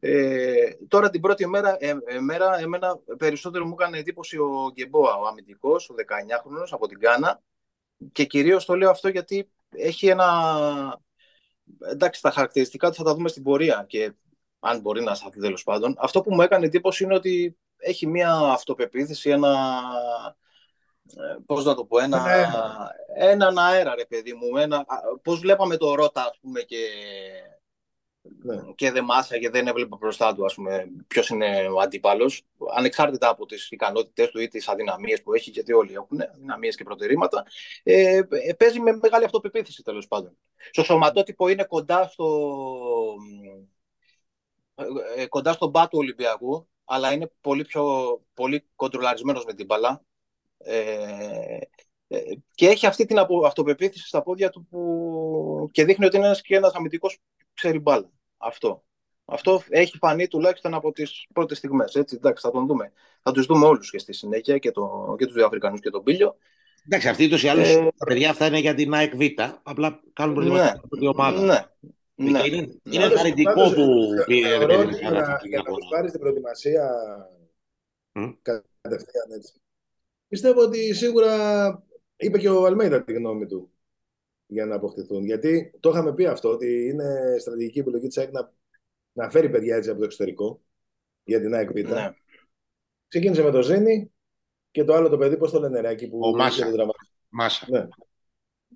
Ε, 0.00 0.70
τώρα 0.88 1.10
την 1.10 1.20
πρώτη 1.20 1.46
μέρα, 1.46 1.76
ε, 1.78 2.20
μέρα 2.20 2.58
εμένα 2.58 2.98
περισσότερο 3.18 3.66
μου 3.66 3.74
έκανε 3.78 3.98
εντύπωση 3.98 4.38
ο 4.38 4.70
Γκεμπόα, 4.72 5.16
ο 5.16 5.26
αμυντικός, 5.26 5.90
ο 5.90 5.94
19χρονος 5.94 6.68
από 6.70 6.86
την 6.86 6.98
Κάνα, 6.98 7.42
και 8.12 8.24
κυρίως 8.24 8.64
το 8.64 8.74
λέω 8.74 8.90
αυτό 8.90 9.08
γιατί 9.08 9.50
έχει 9.70 10.06
ένα... 10.06 11.00
Εντάξει, 11.90 12.22
τα 12.22 12.30
χαρακτηριστικά 12.30 12.88
του 12.88 12.94
θα 12.94 13.02
τα 13.02 13.14
δούμε 13.14 13.28
στην 13.28 13.42
πορεία 13.42 13.84
και 13.88 14.12
αν 14.60 14.80
μπορεί 14.80 15.02
να 15.02 15.14
σταθεί 15.14 15.40
τέλος 15.40 15.62
πάντων. 15.62 15.94
Αυτό 15.98 16.20
που 16.20 16.34
μου 16.34 16.42
έκανε 16.42 16.66
εντύπωση 16.66 17.04
είναι 17.04 17.14
ότι 17.14 17.58
έχει 17.76 18.06
μια 18.06 18.32
αυτοπεποίθηση, 18.32 19.30
ένα... 19.30 19.82
Ε, 21.16 21.36
πώς 21.46 21.64
να 21.64 21.74
το 21.74 21.84
πω, 21.84 21.98
ένα, 21.98 22.24
έναν 23.16 23.58
αέρα 23.58 23.94
ρε 23.94 24.04
παιδί 24.04 24.32
μου, 24.32 24.56
ένα, 24.56 24.84
πώς 25.22 25.38
βλέπαμε 25.38 25.76
το 25.76 25.94
Ρότα 25.94 26.20
ας 26.20 26.38
πούμε 26.40 26.60
και 26.60 26.76
ναι. 28.42 28.72
και 28.74 28.90
δεν 28.90 29.04
μάσαγε, 29.04 29.50
δεν 29.50 29.66
έβλεπε 29.66 29.96
μπροστά 29.96 30.34
του 30.34 30.44
ποιος 31.06 31.28
είναι 31.28 31.68
ο 31.74 31.80
αντίπαλος. 31.80 32.42
Ανεξάρτητα 32.76 33.28
από 33.28 33.46
τις 33.46 33.70
ικανότητέ 33.70 34.26
του 34.26 34.40
ή 34.40 34.48
τις 34.48 34.68
αδυναμίες 34.68 35.22
που 35.22 35.34
έχει, 35.34 35.50
γιατί 35.50 35.72
όλοι 35.72 35.92
έχουν 35.92 36.20
αδυναμίες 36.22 36.76
και 36.76 36.84
προτερήματα, 36.84 37.44
ε, 37.82 38.22
ε, 38.28 38.52
παίζει 38.52 38.80
με 38.80 38.98
μεγάλη 39.02 39.24
αυτοπεποίθηση 39.24 39.82
τέλος 39.82 40.06
πάντων. 40.06 40.36
Στο 40.70 40.84
σωματότυπο 40.84 41.48
είναι 41.48 41.64
κοντά 41.64 42.08
στο, 42.08 42.26
ε, 45.16 45.26
κοντά 45.26 45.52
στον 45.52 45.70
πάτο 45.70 45.98
Ολυμπιακού, 45.98 46.68
αλλά 46.84 47.12
είναι 47.12 47.30
πολύ 47.40 47.64
πιο 47.64 47.84
πολύ 48.34 48.68
κοντρολαρισμένος 48.76 49.44
με 49.44 49.54
την 49.54 49.66
μπαλά. 49.66 50.04
Ε, 50.58 51.58
ε, 52.08 52.18
και 52.54 52.68
έχει 52.68 52.86
αυτή 52.86 53.04
την 53.04 53.18
αυτοπεποίθηση 53.46 54.06
στα 54.06 54.22
πόδια 54.22 54.50
του 54.50 54.66
που... 54.66 55.68
και 55.72 55.84
δείχνει 55.84 56.04
ότι 56.04 56.16
είναι 56.16 56.26
ένας 56.26 56.40
και 56.40 56.56
ένας 56.56 56.74
αμυντικός 56.74 57.18
που 57.38 57.46
ξέρει 57.54 57.78
μπάλα. 57.78 58.10
Αυτό. 58.36 58.84
Αυτό 59.24 59.62
έχει 59.68 59.96
φανεί 59.98 60.28
τουλάχιστον 60.28 60.74
από 60.74 60.92
τις 60.92 61.26
πρώτες 61.32 61.58
στιγμές. 61.58 61.94
Έτσι, 61.94 62.16
εντάξει, 62.16 62.46
θα 62.46 62.52
τον 62.52 62.66
δούμε. 62.66 62.92
Θα 63.22 63.32
τους 63.32 63.46
δούμε 63.46 63.66
όλους 63.66 63.90
και 63.90 63.98
στη 63.98 64.12
συνέχεια 64.12 64.58
και, 64.58 64.70
το... 64.70 65.14
και 65.18 65.24
τους 65.24 65.34
δύο 65.34 65.46
Αφρικανούς 65.46 65.80
και 65.80 65.90
τον 65.90 66.02
Πίλιο. 66.02 66.36
Εντάξει, 66.86 67.08
αυτοί 67.08 67.24
ούτως 67.24 67.42
ή 67.42 67.48
άλλως 67.48 67.68
ε... 67.68 67.88
τα 67.96 68.06
παιδιά 68.06 68.30
αυτά 68.30 68.46
είναι 68.46 68.58
για 68.58 68.74
την 68.74 68.94
ΑΕΚ 68.94 69.16
Β. 69.16 69.20
Απλά 69.62 70.00
κάνουν 70.12 70.34
προετοιμασία 70.34 70.80
ναι, 70.90 70.98
την 70.98 71.08
ομάδα. 71.08 71.40
Ναι. 71.40 71.64
Ναι. 72.18 72.46
Είναι, 72.46 72.60
ναι. 72.60 72.92
είναι 72.92 73.04
ενθαρρυντικό 73.04 73.72
που 73.74 74.08
πήρε 74.26 74.84
για 74.98 75.10
να 75.10 75.62
πάρει 75.90 76.10
την 76.10 76.20
προετοιμασία 76.20 76.90
κατευθείαν 78.82 79.30
έτσι. 79.36 79.60
Πιστεύω 80.28 80.60
ότι 80.60 80.94
σίγουρα 80.94 81.32
είπε 82.16 82.38
και 82.38 82.48
ο 82.48 82.66
Αλμέιδα 82.66 83.04
τη 83.04 83.12
γνώμη 83.12 83.46
του 83.46 83.70
για 84.46 84.66
να 84.66 84.74
αποκτηθούν. 84.74 85.24
Γιατί 85.24 85.74
το 85.80 85.90
είχαμε 85.90 86.14
πει 86.14 86.26
αυτό, 86.26 86.48
ότι 86.48 86.88
είναι 86.88 87.36
στρατηγική 87.40 87.78
επιλογή 87.78 88.06
της 88.06 88.18
ΑΕΚ 88.18 88.32
να, 88.32 88.52
να 89.12 89.30
φέρει 89.30 89.50
παιδιά 89.50 89.76
έτσι 89.76 89.90
από 89.90 89.98
το 89.98 90.04
εξωτερικό 90.04 90.62
για 91.24 91.40
την 91.40 91.54
ΑΕΚ 91.54 91.72
Ναι. 91.72 92.10
Ξεκίνησε 93.08 93.42
με 93.42 93.50
το 93.50 93.62
Ζήνη 93.62 94.12
και 94.70 94.84
το 94.84 94.94
άλλο 94.94 95.08
το 95.08 95.16
παιδί, 95.16 95.36
πώς 95.36 95.50
το 95.50 95.60
λένε, 95.60 95.80
Ράκη, 95.80 96.08
που 96.08 96.18
ο 96.22 96.36
Μάσα. 96.36 96.66
Μάσα. 97.28 97.66
Ναι. 97.70 97.88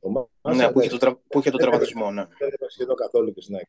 Ο 0.00 0.10
Μάσα, 0.10 0.66
ναι, 0.66 0.72
που, 0.72 0.80
είχε 0.80 0.88
το, 0.88 0.98
τρα... 0.98 1.16
που 1.16 1.38
είχε 1.38 1.50
το 1.50 1.56
τραυματισμό. 1.56 2.10
Ναι. 2.10 2.24
Δεν 2.38 2.68
σχεδόν 2.68 2.96
καθόλου 2.96 3.32
και 3.32 3.40
στην 3.40 3.54
ΑΕΚ 3.54 3.68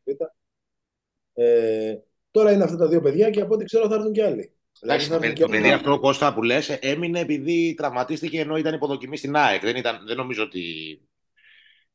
ε, 1.34 1.94
τώρα 2.30 2.52
είναι 2.52 2.64
αυτά 2.64 2.76
τα 2.76 2.88
δύο 2.88 3.00
παιδιά 3.00 3.30
και 3.30 3.40
από 3.40 3.54
ό,τι 3.54 3.64
ξέρω 3.64 3.88
θα 3.88 3.94
έρθουν 3.94 4.12
κι 4.12 4.20
άλλοι. 4.20 4.56
Εντάξει, 4.80 5.06
δηλαδή, 5.06 5.32
το 5.32 5.48
παιδί 5.48 5.70
αυτό 5.70 5.98
Κώστα 5.98 6.34
που 6.34 6.42
λες 6.42 6.68
έμεινε 6.68 7.20
επειδή 7.20 7.74
τραυματίστηκε 7.76 8.40
ενώ 8.40 8.56
ήταν 8.56 8.74
υποδοκιμή 8.74 9.16
στην 9.16 9.36
ΑΕΚ. 9.36 9.62
Δεν, 9.62 9.76
ήταν, 9.76 10.06
δεν 10.06 10.16
νομίζω 10.16 10.42
ότι. 10.42 10.62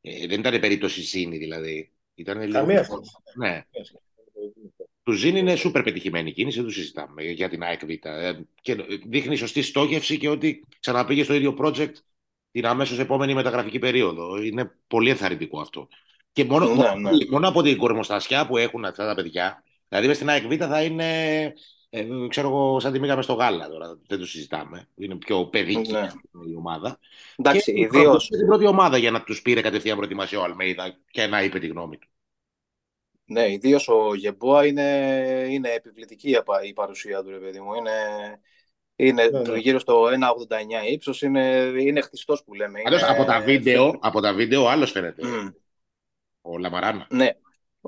Ε, 0.08 0.26
δεν 0.26 0.40
ήταν 0.40 0.60
περίπτωση 0.60 1.00
Ζήνη 1.00 1.36
δηλαδή. 1.38 1.90
Ήταν 2.14 2.50
Καμία 2.50 2.80
λίγο... 2.80 3.00
Ναι. 3.36 3.64
Του 5.02 5.12
Ζήνη 5.12 5.38
είναι 5.38 5.56
σούπερ 5.56 5.82
πετυχημένη 5.82 6.32
κίνηση, 6.32 6.56
δεν 6.56 6.66
του 6.66 6.72
συζητάμε 6.72 7.22
για 7.22 7.48
την 7.48 7.62
ΑΕΚ 7.62 7.84
Β. 7.84 7.90
Ε, 8.06 8.38
και 8.60 8.76
δείχνει 9.06 9.36
σωστή 9.36 9.62
στόχευση 9.62 10.18
και 10.18 10.28
ότι 10.28 10.64
ξαναπήγε 10.80 11.24
στο 11.24 11.34
ίδιο 11.34 11.56
project 11.60 11.92
την 12.50 12.66
αμέσως 12.66 12.98
επόμενη 12.98 13.34
μεταγραφική 13.34 13.78
περίοδο. 13.78 14.42
Είναι 14.42 14.72
πολύ 14.86 15.10
ενθαρρυντικό 15.10 15.60
αυτό. 15.60 15.88
Και 16.32 16.44
μόνο, 16.44 16.74
ναι, 16.74 17.10
ναι. 17.10 17.10
μόνο 17.30 17.48
από 17.48 17.62
την 17.62 17.76
κορμοστασιά 17.76 18.46
που 18.46 18.56
έχουν 18.56 18.84
αυτά 18.84 19.06
τα 19.06 19.14
παιδιά, 19.14 19.64
δηλαδή 19.88 20.06
μες 20.06 20.16
στην 20.16 20.28
ΑΕΚ 20.28 20.46
Β 20.46 20.56
θα 20.58 20.82
είναι 20.82 21.52
ε, 21.90 22.06
ξέρω 22.28 22.48
εγώ, 22.48 22.80
σαν 22.80 22.92
τη 22.92 23.00
μήγαμε 23.00 23.22
στο 23.22 23.32
Γάλα 23.32 23.68
τώρα, 23.68 23.98
δεν 24.06 24.18
το 24.18 24.26
συζητάμε. 24.26 24.88
Είναι 24.96 25.16
πιο 25.16 25.46
παιδική 25.46 25.92
ναι. 25.92 26.08
η 26.48 26.54
ομάδα. 26.56 26.98
Εντάξει, 27.36 27.72
και 27.72 27.80
ιδίως... 27.80 28.28
την 28.28 28.46
πρώτη 28.46 28.66
ομάδα 28.66 28.96
για 28.96 29.10
να 29.10 29.22
τους 29.22 29.42
πήρε 29.42 29.60
κατευθείαν 29.60 29.96
προετοιμασία 29.96 30.38
ο 30.38 30.42
Αλμέιδα 30.42 30.98
και 31.10 31.26
να 31.26 31.42
είπε 31.42 31.58
τη 31.58 31.66
γνώμη 31.66 31.98
του. 31.98 32.08
Ναι, 33.24 33.52
ιδίως 33.52 33.88
ο 33.88 34.14
Γεμπόα 34.14 34.66
είναι, 34.66 34.86
είναι 35.50 35.68
επιβλητική 35.68 36.36
η 36.64 36.72
παρουσία 36.72 37.22
του, 37.22 37.30
ρε 37.30 37.38
παιδί 37.38 37.60
μου. 37.60 37.74
Είναι, 37.74 37.92
είναι 38.96 39.28
ναι, 39.28 39.40
ναι. 39.40 39.58
γύρω 39.58 39.78
στο 39.78 40.04
1,89 40.04 40.10
ύψος, 40.90 41.22
είναι, 41.22 41.72
είναι 41.78 42.00
χτιστός 42.00 42.44
που 42.44 42.54
λέμε. 42.54 42.80
Είναι... 42.80 42.96
Από, 42.96 43.24
τα 43.24 43.40
βίντεο, 43.40 43.98
από 44.00 44.20
τα 44.20 44.34
βίντεο, 44.34 44.66
άλλος 44.66 44.90
φαίνεται. 44.90 45.22
Mm. 45.24 45.52
Ο 46.40 46.58
Λαμαράνα. 46.58 47.06
Ναι, 47.10 47.30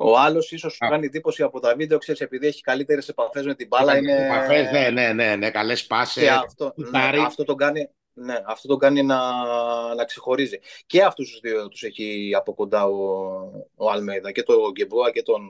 ο 0.03 0.19
άλλος 0.19 0.53
ίσως 0.53 0.73
σου 0.73 0.89
κάνει 0.89 1.07
εντύπωση 1.07 1.43
από 1.43 1.61
τα 1.61 1.75
βίντεο, 1.75 1.99
ξέρεις, 1.99 2.21
επειδή 2.21 2.47
έχει 2.47 2.63
καλύτερες 2.63 3.09
επαφές 3.09 3.47
με 3.47 3.55
την 3.55 3.67
μπάλα. 3.67 3.97
Είναι... 3.97 4.25
Επαφές, 4.25 4.71
ναι, 4.71 4.91
ναι, 4.91 5.13
ναι, 5.13 5.37
ναι 5.37 5.51
καλές 5.51 5.87
πάσες. 5.87 6.29
Αυτό, 6.29 6.73
ναι, 6.77 7.23
αυτό 7.25 7.45
τον 7.45 7.57
κάνει, 7.57 7.91
ναι, 8.13 8.43
αυτό 8.47 8.69
τον 8.69 8.79
κάνει 8.79 9.03
να, 9.03 9.19
να 9.95 10.05
ξεχωρίζει. 10.05 10.59
Και 10.87 11.03
αυτούς 11.03 11.31
τους 11.31 11.41
δύο 11.41 11.69
τους 11.69 11.83
έχει 11.83 12.33
από 12.37 12.55
κοντά 12.55 12.85
ο, 12.85 12.97
ο 13.77 13.91
Αλμέιδα, 13.91 14.33
και 14.33 14.43
τον 14.43 14.71
Γκεμπούα 14.71 15.11
και 15.11 15.23
τον 15.23 15.41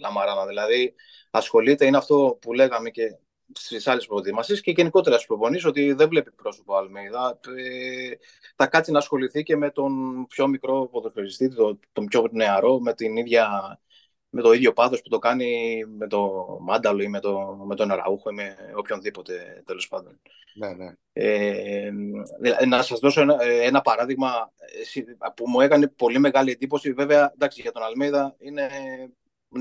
Λαμαράνα. 0.00 0.46
Δηλαδή 0.46 0.94
ασχολείται, 1.30 1.86
είναι 1.86 1.96
αυτό 1.96 2.38
που 2.40 2.52
λέγαμε 2.52 2.90
και 2.90 3.16
στις 3.52 3.86
άλλες 3.86 4.06
προετοιμασίες 4.06 4.60
και 4.60 4.70
γενικότερα 4.70 5.14
στους 5.14 5.26
προπονείς 5.26 5.64
ότι 5.64 5.92
δεν 5.92 6.08
βλέπει 6.08 6.32
πρόσωπο 6.32 6.76
Αλμέιδα. 6.76 7.40
Ε, 7.56 8.14
θα 8.56 8.66
κάτσει 8.66 8.92
να 8.92 8.98
ασχοληθεί 8.98 9.42
και 9.42 9.56
με 9.56 9.70
τον 9.70 9.92
πιο 10.28 10.46
μικρό 10.46 10.88
ποδοσφαιριστή, 10.92 11.54
τον, 11.54 11.80
τον 11.92 12.06
πιο 12.06 12.28
νεαρό, 12.30 12.80
με 12.80 12.94
την 12.94 13.16
ίδια 13.16 13.78
με 14.36 14.42
το 14.42 14.52
ίδιο 14.52 14.72
πάθος 14.72 15.02
που 15.02 15.08
το 15.08 15.18
κάνει 15.18 15.80
με 15.98 16.06
το 16.06 16.46
Μάνταλο 16.60 17.02
ή 17.02 17.08
με, 17.08 17.20
το, 17.20 17.64
με 17.66 17.74
τον 17.74 17.90
Αραούχο 17.90 18.30
ή 18.30 18.34
με 18.34 18.56
οποιονδήποτε 18.76 19.62
τέλος 19.66 19.88
πάντων. 19.88 20.20
Ναι, 20.54 20.72
ναι. 20.72 20.92
Ε, 21.12 21.90
να 22.66 22.82
σας 22.82 22.98
δώσω 22.98 23.20
ένα, 23.20 23.42
ένα 23.42 23.80
παράδειγμα 23.80 24.52
που 25.36 25.48
μου 25.48 25.60
έκανε 25.60 25.88
πολύ 25.88 26.18
μεγάλη 26.18 26.50
εντύπωση. 26.50 26.92
Βέβαια, 26.92 27.32
εντάξει, 27.34 27.60
για 27.60 27.72
τον 27.72 27.82
Αλμέιδα 27.82 28.36
είναι 28.38 28.68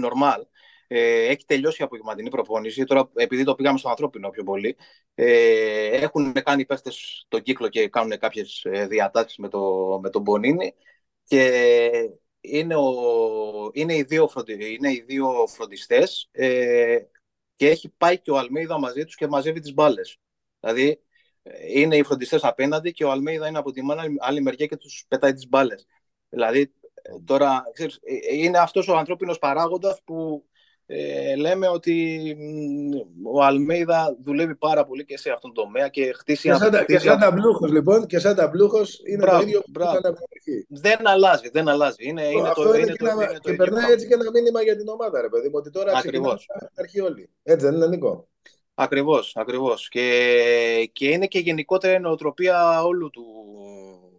normal. 0.04 0.42
Ε, 0.88 1.26
έχει 1.26 1.46
τελειώσει 1.46 1.82
η 1.82 1.86
απογευματινή 1.86 2.30
προπόνηση. 2.30 2.84
Τώρα, 2.84 3.10
επειδή 3.16 3.44
το 3.44 3.56
πήγαμε 3.56 3.78
στο 3.78 3.90
ανθρώπινο 3.90 4.30
πιο 4.30 4.44
πολύ, 4.44 4.78
ε, 5.16 5.88
έχουν 5.88 6.34
κάνει 6.34 6.62
οι 6.62 6.66
παίχτες 6.66 7.26
τον 7.28 7.42
κύκλο 7.42 7.70
και 7.70 7.90
κάνουν 7.90 8.18
κάποιες 8.20 8.62
ε, 8.64 8.88
διατάξεις 8.88 9.38
με, 9.38 9.48
το, 9.48 9.60
με 10.02 10.10
τον 10.10 10.22
Μπονίνη. 10.22 10.74
Και 11.24 11.52
είναι, 12.50 12.76
ο, 12.76 12.92
είναι, 13.74 13.96
οι 13.96 14.04
δύο 14.04 14.28
φροντι, 14.28 14.74
είναι 14.74 14.92
οι 14.92 15.04
δύο 15.08 15.48
φροντιστές 15.48 16.30
ε, 16.32 16.98
και 17.56 17.70
έχει 17.70 17.90
πάει 17.90 18.20
και 18.20 18.32
ο 18.32 18.38
Αλμέιδα 18.38 18.80
μαζί 18.80 19.06
τους 19.06 19.16
και 19.16 19.28
μαζεύει 19.28 19.60
τις 19.60 19.74
μπάλες. 19.74 20.20
Δηλαδή 20.60 21.00
ε, 21.44 21.80
είναι 21.80 21.98
οι 21.98 22.04
φροντιστές 22.04 22.44
απέναντι 22.44 22.92
και 22.92 23.04
ο 23.04 23.12
Αλμέιδα 23.12 23.48
είναι 23.48 23.58
από 23.58 23.72
την 23.72 23.86
άλλη 24.20 24.42
μεριά 24.42 24.66
και 24.66 24.78
τους 24.78 25.06
πετάει 25.08 25.34
τις 25.34 25.48
μπάλες. 25.48 25.88
Δηλαδή 26.30 26.74
ε, 27.02 27.20
τώρα 27.26 27.64
ξέρεις, 27.74 28.00
ε, 28.04 28.36
είναι 28.36 28.58
αυτός 28.58 28.88
ο 28.88 28.98
ανθρώπινος 28.98 29.40
παράγοντας 29.40 30.02
που 30.04 30.46
ε, 30.88 31.36
λέμε 31.36 31.68
ότι 31.68 32.38
ο 33.24 33.44
Αλμέιδα 33.44 34.18
δουλεύει 34.24 34.56
πάρα 34.56 34.86
πολύ 34.86 35.06
και 35.06 35.18
σε 35.18 35.32
αυτόν 35.32 35.54
τον 35.54 35.64
τομέα 35.64 35.88
και 35.88 36.14
χτίσει... 36.14 36.50
Και 36.50 36.54
σαν, 36.54 36.72
τα, 36.72 36.86
και 36.86 37.00
σαν 37.00 37.20
ταμπλούχος 37.20 37.72
λοιπόν, 37.72 38.06
και 38.06 38.20
σαν 38.20 38.36
ταμπλούχος 38.36 39.02
είναι 39.06 39.18
μπράβο, 39.18 39.38
το 39.38 39.48
ίδιο 39.48 39.62
μπράβο. 39.68 40.00
που 40.02 40.16
Δεν 40.68 41.08
αλλάζει, 41.08 41.50
δεν 41.50 41.68
αλλάζει. 41.68 42.08
Είναι, 42.08 42.24
είναι 42.24 42.48
Αυτό 42.48 42.64
το, 42.64 42.74
είναι, 42.74 42.92
και, 42.92 43.04
το, 43.04 43.10
είναι 43.12 43.40
και 43.42 43.50
το 43.50 43.56
περνάει 43.56 43.92
έτσι 43.92 44.08
και 44.08 44.14
ένα 44.14 44.32
μήνυμα 44.32 44.62
για 44.62 44.78
την 44.78 44.88
ομάδα, 44.88 45.22
ρε 45.22 45.30
παιδί 45.30 45.48
μου, 45.48 45.54
ότι 45.58 45.70
τώρα 45.70 46.00
ξεκινάμε 46.00 46.36
αρχή 46.76 47.02
όλοι. 47.02 47.30
Έτσι 47.44 47.66
δεν 47.66 47.76
είναι, 47.76 47.88
Νίκο; 47.88 48.28
Ακριβώς, 48.74 49.32
ακριβώς. 49.36 49.90
Και, 49.90 50.90
και 50.94 51.10
είναι 51.10 51.28
και 51.28 51.40
γενικότερα 51.40 51.94
η 51.94 52.00
νοοτροπία 52.00 52.84
όλου 52.84 53.10
του, 53.10 53.26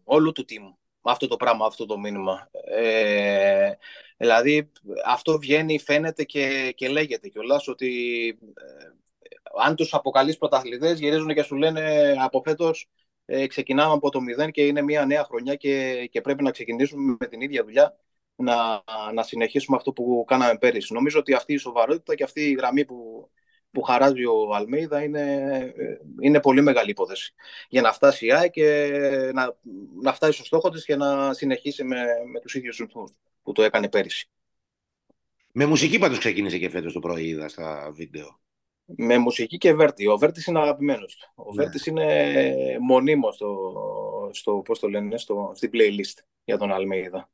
όλου 0.05 0.33
του 0.33 0.45
τίμου. 0.45 0.79
Αυτό 1.11 1.27
το 1.27 1.37
πράγμα, 1.37 1.67
αυτό 1.67 1.87
το 1.87 1.99
μήνυμα. 1.99 2.51
Ε, 2.65 3.73
Δηλαδή 4.17 4.73
αυτό 5.05 5.39
βγαίνει, 5.39 5.79
φαίνεται 5.79 6.25
και, 6.25 6.73
και 6.77 6.89
λέγεται 6.89 7.29
κιόλας 7.29 7.69
ότι 7.69 8.29
ε, 8.55 8.87
αν 9.65 9.77
τους 9.77 9.95
αποκαλείς 9.95 10.39
πρωταθλητές 10.39 10.99
γυρίζουν 10.99 11.35
και 11.35 11.43
σου 11.43 11.55
λένε 11.55 12.15
από 12.19 12.43
φέτος 12.45 12.89
ε, 13.25 13.47
ξεκινάμε 13.47 13.93
από 13.93 14.11
το 14.11 14.21
μηδέν 14.21 14.51
και 14.51 14.67
είναι 14.67 14.83
μια 14.83 15.07
νέα 15.07 15.25
χρονιά 15.25 15.55
και, 15.55 16.07
και 16.11 16.21
πρέπει 16.21 16.43
να 16.43 16.51
ξεκινήσουμε 16.51 17.17
με 17.21 17.27
την 17.27 17.41
ίδια 17.41 17.65
δουλειά 17.65 17.97
να, 18.37 18.83
να 19.15 19.23
συνεχίσουμε 19.23 19.77
αυτό 19.77 19.93
που 19.93 20.25
κάναμε 20.27 20.59
πέρυσι. 20.59 20.93
Νομίζω 20.93 21.19
ότι 21.19 21.35
αυτή 21.35 21.53
η 21.53 21.57
σοβαρότητα 21.57 22.15
και 22.15 22.25
αυτή 22.25 22.41
η 22.41 22.53
γραμμή 22.53 22.85
που, 22.85 23.31
που 23.77 23.83
χαράζει 23.83 24.25
ο 24.25 24.55
Αλμέιδα 24.55 25.03
είναι, 25.03 25.23
ε, 25.77 25.99
είναι 26.21 26.41
πολύ 26.41 26.61
μεγάλη 26.61 26.91
υπόθεση 26.91 27.35
για 27.69 27.83
να 27.83 27.93
φτάσει 27.93 28.27
η 28.27 28.33
ΆΕ 28.33 28.49
και 28.49 28.91
να, 29.35 29.57
να 30.03 30.13
φτάσει 30.13 30.33
στο 30.33 30.45
στόχο 30.45 30.71
της 30.71 30.85
και 30.85 30.97
να 30.97 31.33
συνεχίσει 31.33 31.85
με, 31.85 32.05
με 32.33 32.41
τους 32.41 32.55
ίδιους 32.55 32.77
ρυθμούς 32.77 33.13
που 33.43 33.53
το 33.53 33.63
έκανε 33.63 33.89
πέρυσι. 33.89 34.29
Με 35.53 35.67
μουσική 35.67 35.99
πάντως 35.99 36.19
ξεκίνησε 36.19 36.59
και 36.59 36.71
φέτος 36.71 36.93
το 36.93 36.99
πρωί, 36.99 37.27
είδα 37.27 37.49
στα 37.49 37.91
βίντεο. 37.95 38.41
Με 38.85 39.19
μουσική 39.19 39.57
και 39.57 39.75
Βέρτη. 39.75 40.07
Ο 40.07 40.17
Βέρτης 40.17 40.47
είναι 40.47 40.59
αγαπημένος 40.59 41.17
του. 41.17 41.33
Ο 41.35 41.55
ναι. 41.55 41.63
Βέρτης 41.63 41.87
είναι 41.87 42.37
μονίμος 42.81 43.35
στο, 43.35 44.31
στο, 44.33 44.63
πώς 44.65 44.79
το 44.79 44.89
λένε, 44.89 45.19
στο, 45.19 45.53
στην 45.55 45.71
playlist 45.73 46.23
για 46.45 46.59
τον 46.59 46.73
Αλμέιδα. 46.73 47.31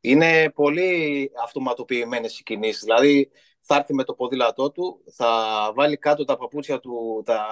Είναι 0.00 0.50
πολύ 0.50 1.30
αυτοματοποιημένες 1.44 2.38
οι 2.38 2.42
κινήσεις. 2.42 2.82
Δηλαδή 2.82 3.30
θα 3.66 3.76
έρθει 3.76 3.94
με 3.94 4.04
το 4.04 4.14
ποδήλατό 4.14 4.70
του, 4.70 5.04
θα 5.10 5.28
βάλει 5.74 5.96
κάτω 5.96 6.24
τα 6.24 6.36
παπούτσια 6.36 6.80
του, 6.80 7.22
τα, 7.24 7.46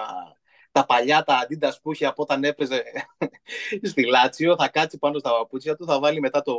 τα 0.71 0.85
παλιά, 0.85 1.23
τα 1.23 1.35
αντίντα 1.35 1.77
που 1.81 1.91
είχε 1.91 2.05
από 2.05 2.21
όταν 2.21 2.43
έπαιζε 2.43 2.83
στη 3.91 4.05
Λάτσιο, 4.05 4.55
θα 4.57 4.69
κάτσει 4.69 4.97
πάνω 4.97 5.19
στα 5.19 5.29
παπούτσια 5.29 5.75
του, 5.75 5.85
θα 5.85 5.99
βάλει 5.99 6.19
μετά 6.19 6.41
το, 6.41 6.55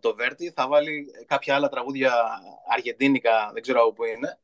το 0.00 0.14
Βέρτι, 0.14 0.52
θα 0.56 0.68
βάλει 0.68 1.06
κάποια 1.26 1.54
άλλα 1.54 1.68
τραγούδια 1.68 2.12
αργεντίνικα, 2.72 3.50
δεν 3.52 3.62
ξέρω 3.62 3.80
από 3.80 3.92
πού 3.92 4.04
είναι. 4.04 4.38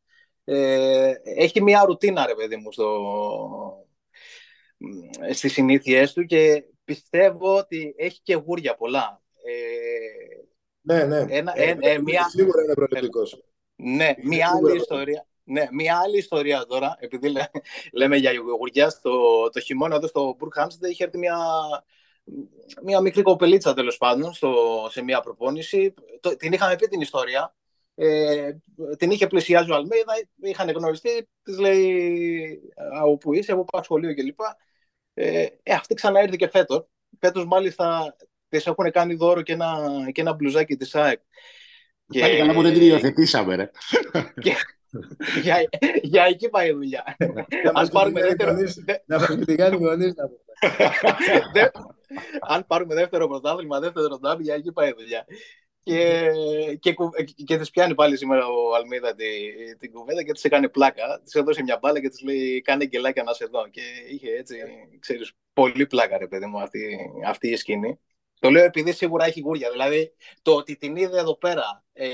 Ε, 0.44 1.12
έχει 1.24 1.62
μια 1.62 1.84
ρουτίνα, 1.84 2.26
ρε 2.26 2.34
παιδί 2.34 2.56
μου, 2.56 2.72
στο, 2.72 2.88
στις 5.32 5.52
συνήθειές 5.52 6.12
του 6.12 6.24
και 6.24 6.64
πιστεύω 6.84 7.56
ότι 7.56 7.94
έχει 7.98 8.20
και 8.22 8.34
γούρια 8.34 8.74
πολλά. 8.74 9.22
Ε, 9.44 10.40
ναι, 10.80 11.04
ναι. 11.04 11.24
Ένα, 11.28 11.52
ε, 11.56 11.76
ε, 11.80 11.98
μια... 11.98 12.28
Σίγουρα 12.28 12.62
είναι 12.62 12.74
προληπτικός. 12.74 13.49
Ναι, 13.82 14.14
μια 14.22 14.50
άλλη 14.56 14.76
ιστορία. 14.76 15.24
Ναι, 15.44 15.68
μια 15.70 15.98
άλλη 15.98 16.18
ιστορία 16.18 16.64
τώρα, 16.66 16.96
επειδή 16.98 17.32
λέμε 17.92 18.16
για 18.16 18.30
γιογουριά, 18.30 18.92
το, 19.02 19.48
το 19.50 19.60
χειμώνα 19.60 19.94
εδώ 19.94 20.06
στο 20.06 20.34
Μπουρκ 20.38 20.54
είχε 20.90 21.04
έρθει 21.04 21.18
μια, 21.18 21.36
μια 22.82 23.00
μικρή 23.00 23.22
κοπελίτσα 23.22 23.74
τέλος 23.74 23.96
πάντων 23.96 24.32
στο, 24.32 24.54
σε 24.90 25.02
μια 25.02 25.20
προπόνηση. 25.20 25.94
Το, 26.20 26.36
την 26.36 26.52
είχαμε 26.52 26.76
πει 26.76 26.86
την 26.86 27.00
ιστορία. 27.00 27.54
Ε, 27.94 28.52
την 28.98 29.10
είχε 29.10 29.26
πλησιάσει 29.26 29.70
ο 29.70 29.74
Αλμέιδα, 29.74 30.12
είχαν 30.42 30.70
γνωριστεί, 30.70 31.28
της 31.42 31.58
λέει 31.58 32.60
από 33.00 33.16
πού 33.16 33.32
είσαι, 33.32 33.52
από 33.52 33.64
πάω 33.64 33.82
σχολείο 33.82 34.14
κλπ. 34.14 34.40
Ε, 35.14 35.46
ε, 35.62 35.74
αυτή 35.74 35.94
ξανά 35.94 36.22
ήρθε 36.22 36.36
και 36.36 36.48
φέτος. 36.48 36.86
Φέτος 37.18 37.44
μάλιστα 37.44 38.16
της 38.48 38.66
έχουν 38.66 38.90
κάνει 38.90 39.14
δώρο 39.14 39.42
και 39.42 39.52
ένα, 39.52 39.78
και 40.12 40.20
ένα 40.20 40.32
μπλουζάκι 40.32 40.76
της 40.76 40.94
ΑΕΚ. 40.94 41.20
Και... 42.10 42.20
Πάλι 42.20 42.36
καλά 42.36 42.52
που 42.52 42.62
δεν 42.62 42.72
την 42.72 42.82
υιοθετήσαμε, 42.82 43.54
ρε. 43.54 43.70
και... 44.40 44.54
για, 45.42 45.68
για 46.02 46.24
εκεί 46.24 46.48
πάει 46.48 46.68
η 46.68 46.72
δουλειά. 46.72 47.16
Αν 47.72 47.88
πάρουμε 47.88 48.20
δεύτερο... 48.20 48.56
Να 49.06 49.18
μας 49.18 49.36
την 49.44 49.56
κάνει 49.56 49.76
γονείς 49.76 50.14
να 50.14 50.28
πούμε. 50.28 51.70
Αν 52.40 52.66
πάρουμε 52.66 52.94
δεύτερο 52.94 53.28
πρωτάθλημα, 53.28 53.80
δεύτερο 53.80 54.18
ντάμπι, 54.18 54.42
για 54.42 54.54
εκεί 54.54 54.72
πάει 54.72 54.88
η 54.88 54.94
δουλειά. 54.98 55.24
Και, 55.82 56.30
και, 56.80 56.94
και 57.44 57.56
τη 57.56 57.70
πιάνει 57.70 57.94
πάλι 57.94 58.16
σήμερα 58.16 58.46
ο 58.46 58.74
Αλμίδα 58.74 59.14
την, 59.14 59.26
την 59.78 59.92
κουβέντα 59.92 60.22
και 60.22 60.32
της 60.32 60.44
έκανε 60.44 60.68
πλάκα. 60.68 61.20
Της 61.24 61.34
έδωσε 61.34 61.62
μια 61.62 61.78
μπάλα 61.82 62.00
και 62.00 62.08
της 62.08 62.22
λέει: 62.22 62.60
Κάνε 62.60 62.84
γκελάκια 62.84 63.22
να 63.22 63.32
σε 63.32 63.46
δω. 63.50 63.68
Και 63.70 63.80
είχε 64.10 64.28
έτσι, 64.30 64.56
ξέρεις, 64.98 65.32
πολύ 65.52 65.86
πλάκα, 65.86 66.18
ρε 66.18 66.26
παιδί 66.26 66.46
μου, 66.46 66.60
αυτή, 66.60 66.98
αυτή 67.26 67.48
η 67.48 67.56
σκηνή. 67.56 67.98
Το 68.40 68.50
λέω 68.50 68.64
επειδή 68.64 68.92
σίγουρα 68.92 69.24
έχει 69.24 69.40
γούρια. 69.40 69.70
Δηλαδή, 69.70 70.12
το 70.42 70.54
ότι 70.54 70.76
την 70.76 70.96
είδε 70.96 71.18
εδώ 71.18 71.36
πέρα 71.36 71.84
ε, 71.92 72.08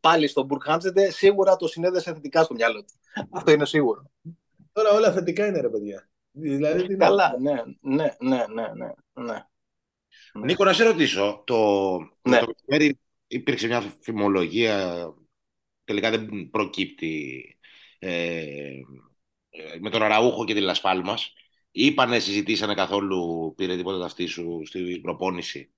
πάλι 0.00 0.26
στον 0.26 0.44
Μπουρκχάμψετε, 0.44 1.10
σίγουρα 1.10 1.56
το 1.56 1.68
συνέδεσε 1.68 2.12
θετικά 2.12 2.42
στο 2.42 2.54
μυαλό 2.54 2.84
του. 2.84 2.92
Αυτό 3.30 3.50
είναι 3.50 3.66
σίγουρο. 3.66 4.10
Τώρα 4.72 4.90
όλα 4.90 5.12
θετικά 5.12 5.46
είναι, 5.46 5.60
ρε 5.60 5.68
παιδιά. 5.68 6.10
Δηλαδή, 6.32 6.96
Καλά, 6.96 7.36
ναι, 7.40 7.62
ναι, 7.80 8.14
ναι, 8.18 8.44
ναι, 8.52 8.68
ναι, 8.74 8.92
ναι. 9.12 9.44
Νίκο, 10.34 10.64
να 10.64 10.72
σε 10.72 10.84
ρωτήσω. 10.84 11.42
Το, 11.46 11.98
ναι. 12.22 12.38
το 12.38 12.54
υπήρξε 13.26 13.66
μια 13.66 13.80
φημολογία, 14.00 15.06
τελικά 15.84 16.10
δεν 16.10 16.48
προκύπτει, 16.50 17.44
ε, 17.98 18.70
με 19.80 19.90
τον 19.90 20.02
Αραούχο 20.02 20.44
και 20.44 20.54
τη 20.54 20.60
Λασπάλμας. 20.60 21.32
Είπανε, 21.70 22.18
συζητήσανε 22.18 22.74
καθόλου, 22.74 23.52
πήρε 23.56 23.76
τίποτα 23.76 24.04
αυτή 24.04 24.26
σου 24.26 24.62
στην 24.64 25.00
προπόνηση. 25.00 25.72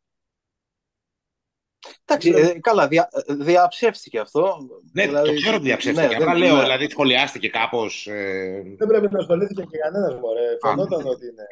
Εντάξει, 2.04 2.32
ε, 2.37 2.61
καλά, 2.61 2.88
δια, 2.88 3.08
διαψεύστηκε 3.26 4.18
αυτό. 4.18 4.56
Ναι, 4.92 5.06
δηλαδή, 5.06 5.28
το 5.28 5.34
ξέρω 5.34 5.54
ότι 5.54 5.64
διαψεύστηκε. 5.64 6.16
Ναι, 6.16 6.25
αλλά 6.25 6.34
λέω, 6.34 6.56
ναι. 6.56 6.62
δηλαδή 6.62 6.90
σχολιάστηκε 6.90 7.49
κάπως. 7.49 8.06
Ε... 8.06 8.62
Δεν 8.78 8.88
πρέπει 8.88 9.08
να 9.12 9.18
ασχολήθηκε 9.18 9.62
και 9.62 9.78
κανένας 9.78 10.20
μωρέ. 10.20 10.56
Φαινόταν 10.61 11.06
ότι 11.06 11.26
είναι. 11.26 11.44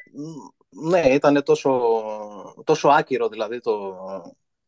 Ναι, 0.68 1.14
ήταν 1.14 1.42
τόσο, 1.42 1.92
τόσο 2.64 2.88
άκυρο 2.88 3.28
δηλαδή 3.28 3.60
το, 3.60 3.96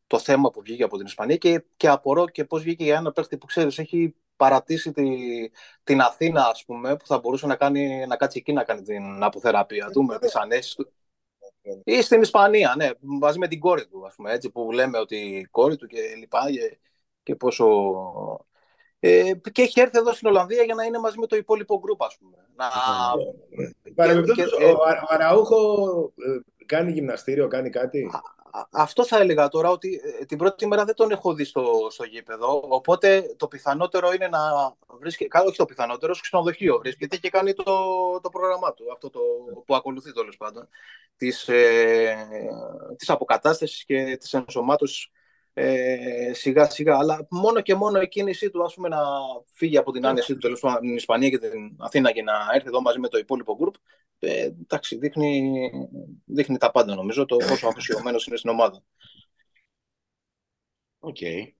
το 0.07 0.19
θέμα 0.19 0.51
που 0.51 0.63
βγήκε 0.63 0.83
από 0.83 0.97
την 0.97 1.07
Ισπανία 1.07 1.37
και, 1.37 1.65
και 1.77 1.89
απορώ 1.89 2.29
και 2.29 2.45
πώς 2.45 2.63
βγήκε 2.63 2.85
για 2.85 2.97
ένα 2.97 3.13
παίχτη 3.13 3.37
που 3.37 3.47
ξέρεις, 3.47 3.79
έχει 3.79 4.15
παρατήσει 4.37 4.93
τη, 4.93 5.05
την 5.85 6.01
Αθήνα, 6.01 6.47
ας 6.47 6.65
πούμε, 6.65 6.97
που 6.97 7.07
θα 7.07 7.19
μπορούσε 7.19 7.47
να, 7.47 7.57
κάνει, 7.57 8.07
να 8.07 8.17
κάτσει 8.17 8.39
εκεί 8.39 8.53
να 8.53 8.65
κάνει 8.65 8.83
την 8.83 9.23
αποθεραπεία 9.23 9.91
του 9.91 10.03
με 10.03 10.19
τις 10.19 10.37
ανέσεις 10.37 10.75
του. 10.75 10.93
Ή 11.85 12.03
στην 12.03 12.21
Ισπανία, 12.21 12.75
ναι, 12.77 12.91
μαζί 13.01 13.39
με 13.39 13.49
την 13.49 13.61
κόρη 13.61 13.87
του, 13.87 14.07
ας 14.07 14.15
πούμε, 14.15 14.33
έτσι, 14.33 14.51
που 14.51 14.73
λέμε 14.73 14.99
ότι 14.99 15.17
η 15.17 15.45
κόρη 15.45 15.77
του 15.77 15.87
και 15.87 16.01
λοιπά 16.19 16.51
και, 16.51 16.79
και 17.23 17.35
πόσο... 17.35 17.67
Ε, 19.05 19.33
και 19.53 19.63
έχει 19.63 19.81
έρθει 19.81 19.99
εδώ 19.99 20.13
στην 20.13 20.29
Ολλανδία 20.29 20.63
για 20.63 20.75
να 20.75 20.85
είναι 20.85 20.99
μαζί 20.99 21.19
με 21.19 21.27
το 21.27 21.37
υπόλοιπο 21.37 21.79
γκρουπ, 21.79 22.03
ας 22.03 22.17
πούμε. 22.19 22.37
Να... 22.57 22.67
Παρεμπιπτόντως, 23.95 24.53
ο 24.53 24.77
Αραούχο 25.07 26.13
ε, 26.17 26.65
κάνει 26.67 26.93
γυμναστήριο, 26.93 27.49
κάνει 27.49 27.71
κάτι; 27.71 28.11
Αυτό 28.71 29.05
θα 29.05 29.19
έλεγα 29.19 29.49
τώρα 29.49 29.71
ότι 29.71 30.01
ε, 30.21 30.25
την 30.25 30.39
πρώτη 30.39 30.67
μέρα 30.67 30.85
δεν 30.85 30.95
τον 30.95 31.11
έχω 31.11 31.35
δει 31.35 31.45
στο, 31.45 31.87
στο 31.91 32.05
γήπεδο. 32.05 32.65
Οπότε 32.69 33.35
το 33.37 33.49
πιθανότερο 33.49 34.13
είναι 34.13 34.29
να 34.29 34.39
βρίσκεται. 35.01 35.39
Όχι 35.39 35.57
το 35.57 35.65
πιθανότερο, 35.65 36.15
στο 36.15 36.23
ξενοδοχείο 36.23 36.79
βρίσκεται 36.79 37.17
και 37.17 37.31
κάνει 37.31 37.53
το, 37.53 37.65
το 38.23 38.29
πρόγραμμά 38.31 38.75
του. 38.75 38.93
Αυτό 38.93 39.11
το, 39.11 39.21
που 39.67 39.75
ακολουθεί 39.75 40.13
τέλος 40.13 40.37
πάντων. 40.37 40.69
Της 41.17 41.49
ε, 41.49 42.27
της 42.97 43.11
αποκατάστασης 43.11 43.85
και 43.85 44.17
της 44.21 44.33
ενσωμάτωσης 44.33 45.11
ε, 45.55 46.33
σιγά 46.33 46.71
σιγά. 46.71 46.97
Αλλά 46.97 47.27
μόνο 47.31 47.61
και 47.61 47.75
μόνο 47.75 48.01
η 48.01 48.09
κίνησή 48.09 48.51
του 48.51 48.65
ας 48.65 48.75
πούμε, 48.75 48.89
να 48.89 48.99
φύγει 49.55 49.77
από 49.77 49.93
την 49.93 50.07
άνεσή 50.07 50.33
του 50.33 50.39
τέλος 50.39 50.61
πάντων 50.61 50.81
την 50.81 50.97
Ισπανία 50.97 51.29
και 51.29 51.39
την 51.39 51.77
Αθήνα 51.79 52.13
και 52.13 52.23
να 52.23 52.33
έρθει 52.55 52.69
εδώ 52.69 52.81
μαζί 52.81 52.99
με 52.99 53.09
το 53.09 53.19
υπόλοιπο 53.19 53.57
γκρουπ. 53.57 53.75
Ε, 54.25 54.43
εντάξει, 54.43 54.97
δείχνει, 54.97 55.71
δείχνει 56.25 56.57
τα 56.57 56.71
πάντα 56.71 56.95
νομίζω 56.95 57.25
το 57.25 57.37
πόσο 57.37 57.69
αφοσιωμένος 57.69 58.27
είναι 58.27 58.37
στην 58.37 58.51
ομάδα. 58.51 58.83
OK. 60.99 61.17
Okay. 61.21 61.53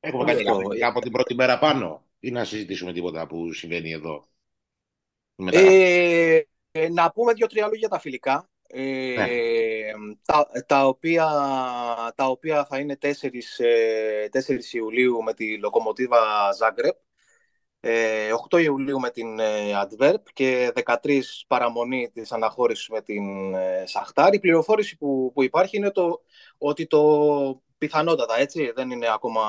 Έχουμε 0.00 0.24
κάτι 0.24 0.84
από 0.84 1.00
την 1.00 1.12
πρώτη 1.12 1.34
μέρα 1.34 1.58
πάνω 1.58 2.06
ή 2.20 2.30
να 2.30 2.44
συζητήσουμε 2.44 2.92
τίποτα 2.92 3.26
που 3.26 3.52
συμβαίνει 3.52 3.92
εδώ. 3.92 4.28
Ε, 5.36 6.40
να 6.90 7.12
πούμε 7.12 7.32
δύο-τρία 7.32 7.62
λόγια 7.62 7.78
για 7.78 7.88
τα 7.88 7.98
φιλικά. 7.98 8.50
Ε, 8.68 9.14
ναι. 9.16 9.26
τα, 10.24 10.50
τα, 10.66 10.86
οποία, 10.86 11.26
τα 12.14 12.26
οποία 12.26 12.64
θα 12.64 12.78
είναι 12.78 12.98
4, 13.02 13.06
4 13.06 13.14
ε, 13.58 14.28
Ιουλίου 14.72 15.22
με 15.22 15.34
τη 15.34 15.58
Λοκομοτίβα 15.58 16.52
Ζάγκρεμπ, 16.52 16.96
8 18.50 18.62
Ιουλίου 18.62 19.00
με 19.00 19.10
την 19.10 19.38
Antwerp 19.82 20.22
και 20.32 20.72
13 21.02 21.20
παραμονή 21.46 22.10
της 22.12 22.32
αναχώρησης 22.32 22.88
με 22.88 23.02
την 23.02 23.24
Σαχτάρ. 23.84 24.34
Η 24.34 24.40
πληροφόρηση 24.40 24.96
που, 24.96 25.30
που 25.34 25.42
υπάρχει 25.42 25.76
είναι 25.76 25.90
το, 25.90 26.22
ότι 26.58 26.86
το 26.86 27.62
πιθανότατα, 27.78 28.38
έτσι, 28.38 28.72
δεν 28.74 28.90
είναι 28.90 29.06
ακόμα 29.12 29.42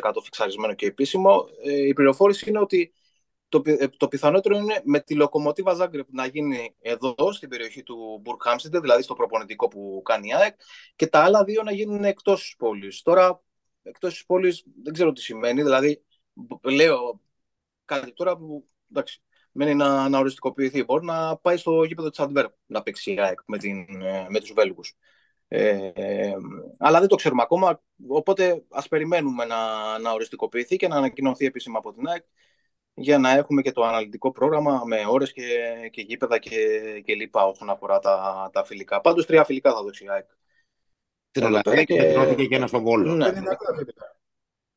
100% 0.00 0.12
φιξαρισμένο 0.22 0.74
και 0.74 0.86
επίσημο. 0.86 1.46
Ε, 1.64 1.86
η 1.86 1.92
πληροφόρηση 1.92 2.48
είναι 2.48 2.58
ότι 2.58 2.92
το, 3.48 3.62
ε, 3.64 3.88
το 3.88 4.08
πιθανότερο 4.08 4.56
είναι 4.56 4.80
με 4.84 5.00
τη 5.00 5.14
λοκομοτίβα 5.14 5.74
Ζάγκρεπ 5.74 6.06
να 6.10 6.26
γίνει 6.26 6.74
εδώ, 6.80 7.32
στην 7.32 7.48
περιοχή 7.48 7.82
του 7.82 8.18
Μπουρκχάμσιντε, 8.22 8.80
δηλαδή 8.80 9.02
στο 9.02 9.14
προπονητικό 9.14 9.68
που 9.68 10.02
κάνει 10.04 10.28
η 10.28 10.34
ΑΕΚ, 10.34 10.54
και 10.96 11.06
τα 11.06 11.22
άλλα 11.22 11.44
δύο 11.44 11.62
να 11.62 11.72
γίνουν 11.72 12.04
εκτός 12.04 12.40
της 12.40 12.54
πόλης. 12.58 13.02
Τώρα, 13.02 13.42
εκτός 13.82 14.12
της 14.12 14.24
πόλης 14.24 14.64
δεν 14.82 14.92
ξέρω 14.92 15.12
τι 15.12 15.20
σημαίνει, 15.20 15.62
δηλαδή 15.62 16.02
λέω 16.62 17.20
κάτι 17.84 18.12
τώρα 18.12 18.36
που 18.36 18.64
εντάξει, 18.90 19.22
μένει 19.52 19.74
να, 19.74 20.08
να 20.08 20.18
οριστικοποιηθεί. 20.18 20.84
Μπορεί 20.84 21.04
να 21.04 21.36
πάει 21.36 21.56
στο 21.56 21.84
γήπεδο 21.84 22.10
της 22.10 22.18
Αντβέρπ 22.18 22.52
να 22.66 22.82
παίξει 22.82 23.12
η 23.12 23.20
ΑΕΚ 23.20 23.38
με, 23.46 23.58
την, 23.58 24.02
ε, 24.02 24.26
με 24.28 24.40
τους 24.40 24.52
Βέλγους. 24.52 24.96
Ε, 25.48 25.90
ε, 25.94 26.32
αλλά 26.78 26.98
δεν 26.98 27.08
το 27.08 27.16
ξέρουμε 27.16 27.42
ακόμα, 27.42 27.82
οπότε 28.08 28.64
ας 28.70 28.88
περιμένουμε 28.88 29.44
να, 29.44 29.98
να 29.98 30.12
οριστικοποιηθεί 30.12 30.76
και 30.76 30.88
να 30.88 30.96
ανακοινωθεί 30.96 31.46
επίσημα 31.46 31.78
από 31.78 31.92
την 31.92 32.08
ΑΕΚ 32.08 32.24
για 32.94 33.18
να 33.18 33.30
έχουμε 33.30 33.62
και 33.62 33.72
το 33.72 33.82
αναλυτικό 33.82 34.32
πρόγραμμα 34.32 34.82
με 34.84 35.04
ώρες 35.08 35.32
και, 35.32 35.42
και 35.90 36.00
γήπεδα 36.00 36.38
και, 36.38 36.80
και 37.04 37.14
λοιπά 37.14 37.46
όσον 37.46 37.70
αφορά 37.70 37.98
τα, 37.98 38.50
τα 38.52 38.64
φιλικά. 38.64 39.00
Πάντως 39.00 39.26
τρία 39.26 39.44
φιλικά 39.44 39.72
θα 39.72 39.82
δώσει 39.82 40.04
η 40.04 40.08
ΑΕΚ. 40.10 40.26
Την 41.30 41.44
Ολλανδία 41.44 41.84
και 41.84 42.12
τρώθηκε 42.12 42.46
και 42.46 42.54
ένα 42.54 42.66
στο 42.66 42.80
Βόλο. 42.80 43.14
Ναι. 43.14 43.32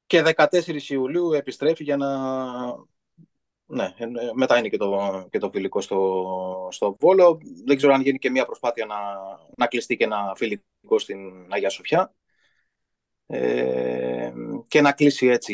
Και 0.06 0.34
14 0.36 0.90
Ιουλίου 0.90 1.34
επιστρέφει 1.34 1.84
για 1.84 1.98
να... 1.98 2.08
Ναι, 3.68 3.94
μετά 4.34 4.58
είναι 4.58 4.70
και 4.70 4.78
το, 4.78 5.28
και 5.32 5.38
το 5.38 5.50
φιλικό 5.50 5.82
στο, 5.82 6.68
στο 6.72 6.96
Βόλο. 7.00 7.40
Δεν 7.66 7.78
ξέρω 7.78 7.94
αν 7.94 8.02
γίνει 8.02 8.18
και 8.18 8.30
μια 8.30 8.46
προσπάθεια 8.46 8.86
να, 8.86 8.96
να 9.58 9.68
κλειστεί 9.68 9.98
και 9.98 10.04
ένα 10.04 10.34
φιλικό 10.36 11.00
στην 11.00 11.48
Αγία 11.50 11.70
Σοφιά. 11.70 12.14
Ε, 13.28 14.34
και 14.68 14.82
να 14.82 14.92
κλείσει 14.92 15.28
έτσι 15.28 15.54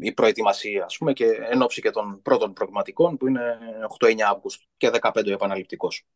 η 0.00 0.12
προετοιμασία 0.12 0.84
ας 0.84 0.96
πούμε, 0.96 1.12
και 1.12 1.24
εν 1.50 1.62
ώψη 1.62 1.80
και 1.80 1.90
των 1.90 2.22
πρώτων 2.22 2.52
προγραμματικών 2.52 3.16
που 3.16 3.26
είναι 3.26 3.58
8-9 4.00 4.20
Αύγουστο 4.20 4.64
και 4.76 4.90
15 5.00 5.26
επαναληπτικός. 5.26 6.06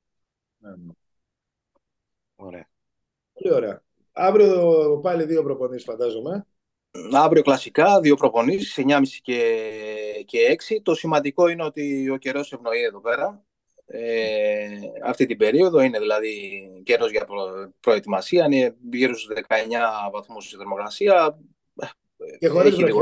Ναι. 0.58 0.70
Ωραία. 2.36 2.68
Πολύ 3.32 3.54
ωραία. 3.54 3.82
Αύριο 4.12 5.00
πάλι 5.02 5.24
δύο 5.24 5.42
προπονήσεις 5.42 5.84
φαντάζομαι. 5.84 6.46
Αύριο 7.12 7.42
κλασικά, 7.42 8.00
δύο 8.00 8.16
προπονήσεις, 8.16 8.78
9.30 8.86 9.02
και, 9.22 9.42
και 10.26 10.56
6. 10.68 10.80
Το 10.82 10.94
σημαντικό 10.94 11.48
είναι 11.48 11.64
ότι 11.64 12.10
ο 12.10 12.16
καιρός 12.16 12.52
ευνοεί 12.52 12.82
εδώ 12.82 13.00
πέρα 13.00 13.44
ε, 13.92 14.68
αυτή 15.04 15.26
την 15.26 15.36
περίοδο. 15.36 15.80
Είναι 15.80 15.98
δηλαδή 15.98 16.62
καιρός 16.84 17.10
για 17.10 17.24
προ, 17.24 17.72
προετοιμασία. 17.80 18.44
Είναι 18.44 18.76
γύρω 18.92 19.18
στου 19.18 19.34
19 19.34 19.40
βαθμούς 20.12 20.52
η 20.52 20.56
θερμοκρασία. 20.56 21.38
Και 22.38 22.48
χωρίς 22.48 22.78
ήλιο. 22.78 22.96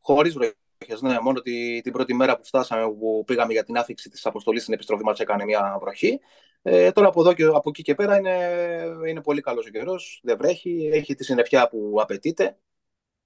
Χωρίς 0.00 0.32
βροχές. 0.32 1.00
Ναι, 1.00 1.20
μόνο 1.20 1.40
τη, 1.40 1.80
την 1.80 1.92
πρώτη 1.92 2.14
μέρα 2.14 2.36
που 2.36 2.44
φτάσαμε, 2.44 2.82
που 2.82 3.22
πήγαμε 3.26 3.52
για 3.52 3.64
την 3.64 3.76
άφηξη 3.76 4.08
της 4.08 4.26
αποστολής 4.26 4.62
στην 4.62 4.74
επιστροφή 4.74 5.04
μας, 5.04 5.20
έκανε 5.20 5.44
μια 5.44 5.78
βροχή. 5.80 6.20
Ε, 6.62 6.92
τώρα 6.92 7.08
από, 7.08 7.20
εδώ 7.20 7.32
και, 7.32 7.44
από 7.44 7.68
εκεί 7.68 7.82
και 7.82 7.94
πέρα 7.94 8.16
είναι, 8.16 8.36
είναι 9.08 9.20
πολύ 9.20 9.40
καλός 9.40 9.66
ο 9.66 9.70
καιρός. 9.70 10.20
Δεν 10.22 10.36
βρέχει. 10.36 10.90
Έχει 10.92 11.14
τη 11.14 11.24
συννεφιά 11.24 11.68
που 11.68 11.96
απαιτείται. 12.00 12.56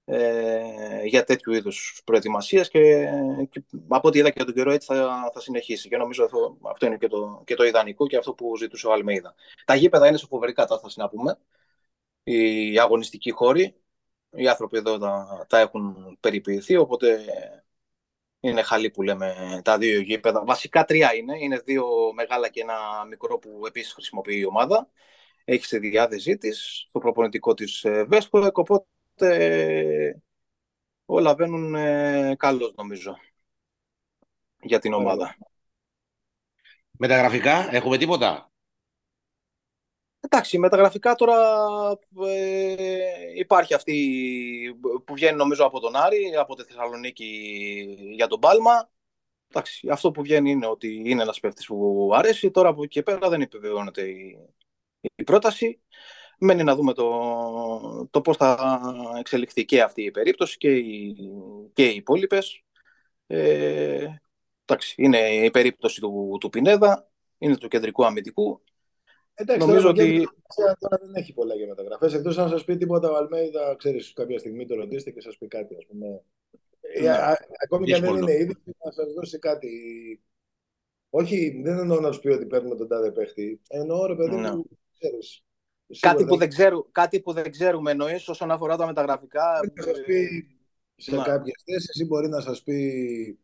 Ε, 0.09 1.03
για 1.03 1.23
τέτοιου 1.23 1.53
είδους 1.53 2.01
προετοιμασίες 2.05 2.69
και, 2.69 3.07
και 3.49 3.63
από 3.87 4.07
ό,τι 4.07 4.19
είδα 4.19 4.29
και 4.29 4.43
τον 4.43 4.53
καιρό 4.53 4.71
έτσι 4.71 4.87
θα, 4.93 5.29
θα 5.33 5.39
συνεχίσει 5.39 5.89
και 5.89 5.97
νομίζω 5.97 6.23
αυτό, 6.23 6.57
αυτό 6.61 6.85
είναι 6.85 6.97
και 6.97 7.07
το, 7.07 7.41
και 7.45 7.55
το 7.55 7.63
ιδανικό 7.63 8.07
και 8.07 8.17
αυτό 8.17 8.33
που 8.33 8.57
ζητούσε 8.57 8.87
ο 8.87 8.91
Αλμέιδα. 8.91 9.35
Τα 9.65 9.75
γήπεδα 9.75 10.07
είναι 10.07 10.17
σε 10.17 10.25
φοβερή 10.25 10.53
κατάσταση 10.53 10.99
να 10.99 11.09
πούμε, 11.09 11.39
οι 12.23 12.79
αγωνιστικοί 12.79 13.31
χώροι, 13.31 13.75
οι 14.29 14.47
άνθρωποι 14.47 14.77
εδώ 14.77 14.97
τα, 14.97 15.45
τα 15.49 15.59
έχουν 15.59 16.17
περιποιηθεί, 16.19 16.75
οπότε 16.75 17.25
είναι 18.39 18.61
χαλή 18.61 18.89
που 18.89 19.01
λέμε 19.01 19.61
τα 19.63 19.77
δύο 19.77 19.99
γήπεδα. 19.99 20.43
Βασικά 20.45 20.85
τρία 20.85 21.15
είναι. 21.15 21.37
Είναι 21.39 21.59
δύο 21.59 21.85
μεγάλα 22.13 22.49
και 22.49 22.61
ένα 22.61 23.05
μικρό 23.09 23.37
που 23.39 23.61
επίσης 23.67 23.93
χρησιμοποιεί 23.93 24.37
η 24.37 24.45
ομάδα. 24.45 24.89
Έχει 25.45 25.65
στη 25.65 25.77
διάθεσή 25.77 26.37
της 26.37 26.87
το 26.91 26.99
προπονητικό 26.99 27.53
της 27.53 27.83
ε, 27.83 28.03
Βέσκο. 28.03 28.51
Οπότε 29.19 30.21
όλα 31.05 31.35
βαίνουν 31.35 31.75
ε, 31.75 32.35
καλώς 32.37 32.73
νομίζω 32.75 33.17
για 34.61 34.79
την 34.79 34.93
ομάδα. 34.93 35.37
Μεταγραφικά, 36.91 37.75
έχουμε 37.75 37.97
τίποτα; 37.97 38.51
Εντάξει, 40.19 40.57
μεταγραφικά 40.57 41.15
τώρα 41.15 41.37
ε, 42.25 43.07
υπάρχει 43.35 43.73
αυτή 43.73 44.79
που 45.05 45.13
βγαίνει 45.13 45.37
νομίζω 45.37 45.65
από 45.65 45.79
τον 45.79 45.95
Άρη, 45.95 46.35
από 46.35 46.55
τη 46.55 46.63
Θεσσαλονίκη 46.63 47.25
για 48.13 48.27
τον 48.27 48.39
Πάλμα. 48.39 48.89
Εντάξει, 49.47 49.89
αυτό 49.89 50.11
που 50.11 50.21
βγαίνει 50.21 50.51
είναι 50.51 50.67
ότι 50.67 51.01
είναι 51.05 51.21
ένας 51.21 51.39
παίχτης 51.39 51.65
που 51.65 52.11
αρέσει. 52.13 52.51
Τώρα 52.51 52.69
από 52.69 52.83
εκεί 52.83 52.93
και 52.93 53.03
πέρα 53.03 53.29
δεν 53.29 53.41
επιβεβαιώνεται 53.41 54.01
η, 54.09 54.37
η 55.15 55.23
πρόταση. 55.23 55.81
Μένει 56.39 56.63
να 56.63 56.75
δούμε 56.75 56.93
το, 56.93 58.07
το 58.11 58.21
πώς 58.21 58.37
θα 58.37 58.79
εξελιχθεί 59.19 59.65
και 59.65 59.81
αυτή 59.81 60.03
η 60.03 60.11
περίπτωση 60.11 60.57
και 60.57 60.75
οι, 60.75 61.15
και 61.73 61.89
οι 61.89 61.95
υπόλοιπες. 61.95 62.63
Ε, 63.27 64.05
εντάξει, 64.65 64.95
είναι 64.97 65.17
η 65.17 65.51
περίπτωση 65.51 66.01
του, 66.01 66.37
του 66.39 66.49
Πινέδα, 66.49 67.09
είναι 67.37 67.57
του 67.57 67.67
κεντρικού 67.67 68.05
αμυντικού. 68.05 68.61
Εντάξει, 69.33 69.67
Νομίζω 69.67 69.89
ότι. 69.89 70.27
Τώρα 70.79 70.97
δεν 71.01 71.15
έχει 71.15 71.33
πολλά 71.33 71.55
για 71.55 71.67
μεταγραφές. 71.67 72.13
Εκτός 72.13 72.37
αν 72.37 72.49
σας 72.49 72.63
πει 72.63 72.77
τίποτα 72.77 73.11
ο 73.11 73.15
Αλμέιδα, 73.15 73.75
ξέρεις, 73.77 74.13
κάποια 74.13 74.39
στιγμή 74.39 74.65
το 74.65 74.75
ρωτήσετε 74.75 75.11
και 75.11 75.21
σας 75.21 75.37
πει 75.37 75.47
κάτι. 75.47 75.75
Ας 75.75 75.85
πούμε. 75.85 76.21
Ε, 76.81 77.01
ναι. 77.01 77.17
ακόμη 77.63 77.85
και 77.85 77.95
αν 77.95 78.01
δεν 78.01 78.15
είναι 78.15 78.33
ήδη, 78.33 78.55
να 78.83 78.91
σας 78.91 79.13
δώσει 79.13 79.39
κάτι. 79.39 79.69
Όχι, 81.09 81.61
δεν 81.63 81.77
εννοώ 81.77 81.99
να 81.99 82.11
σου 82.11 82.19
πει 82.19 82.27
ότι 82.27 82.45
παίρνουμε 82.45 82.75
τον 82.75 82.87
τάδε 82.87 83.11
παίχτη. 83.11 83.61
Εννοώ 83.67 84.05
ρε 84.05 84.15
παιδί 84.15 84.35
ναι. 84.35 84.51
μου, 84.51 84.65
ξέρεις, 84.99 85.43
Κάτι 85.99 86.25
που, 86.25 86.37
δεν 86.37 86.49
ξέρου, 86.49 86.91
κάτι 86.91 87.21
που 87.21 87.33
δεν 87.33 87.51
ξέρουμε 87.51 87.91
εννοείς 87.91 88.27
όσον 88.27 88.51
αφορά 88.51 88.77
τα 88.77 88.85
μεταγραφικά. 88.85 89.59
Να 89.73 89.83
σας 89.83 90.01
πει 90.05 90.47
σε 90.95 91.15
ναι. 91.15 91.23
κάποιες 91.23 91.63
θέσεις 91.65 92.01
ή 92.01 92.05
μπορεί 92.05 92.29
να 92.29 92.41
σας 92.41 92.63
πει 92.63 93.39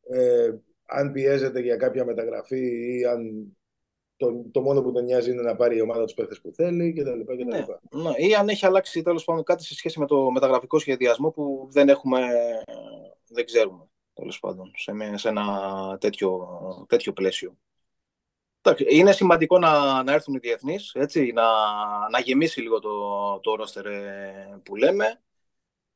ε, 0.00 0.50
αν 0.86 1.12
πιέζεται 1.12 1.60
για 1.60 1.76
κάποια 1.76 2.04
μεταγραφή 2.04 2.96
ή 2.98 3.04
αν 3.04 3.50
το, 4.16 4.44
το 4.50 4.60
μόνο 4.60 4.82
που 4.82 4.92
τον 4.92 5.04
νοιάζει 5.04 5.30
είναι 5.30 5.42
να 5.42 5.56
πάρει 5.56 5.76
η 5.76 5.80
ομάδα 5.80 6.04
τους 6.04 6.14
παίχτε 6.14 6.36
που 6.42 6.52
θέλει 6.54 6.92
κτλ. 6.92 7.44
Ναι, 7.44 7.64
ναι. 8.02 8.10
Ή 8.16 8.34
αν 8.34 8.48
έχει 8.48 8.66
αλλάξει 8.66 9.02
τέλος 9.02 9.24
πάντων 9.24 9.42
κάτι 9.42 9.64
σε 9.64 9.74
σχέση 9.74 9.98
με 9.98 10.06
το 10.06 10.30
μεταγραφικό 10.30 10.78
σχεδιασμό 10.78 11.30
που 11.30 11.68
δεν 11.70 11.88
έχουμε, 11.88 12.20
δεν 13.28 13.44
ξέρουμε 13.44 13.88
τέλος 14.12 14.38
πάντων 14.38 14.72
σε, 14.76 15.16
σε 15.16 15.28
ένα 15.28 15.46
τέτοιο, 16.00 16.48
τέτοιο 16.88 17.12
πλαίσιο. 17.12 17.56
Είναι 18.88 19.12
σημαντικό 19.12 19.58
να, 19.58 20.02
να 20.02 20.12
έρθουν 20.12 20.34
οι 20.34 20.38
διεθνείς, 20.38 20.92
να, 21.34 21.44
να 22.10 22.20
γεμίσει 22.20 22.60
λίγο 22.60 22.78
το, 22.78 22.90
το 23.40 23.54
ρόστερ 23.54 23.86
ε, 23.86 24.60
που 24.62 24.76
λέμε. 24.76 25.20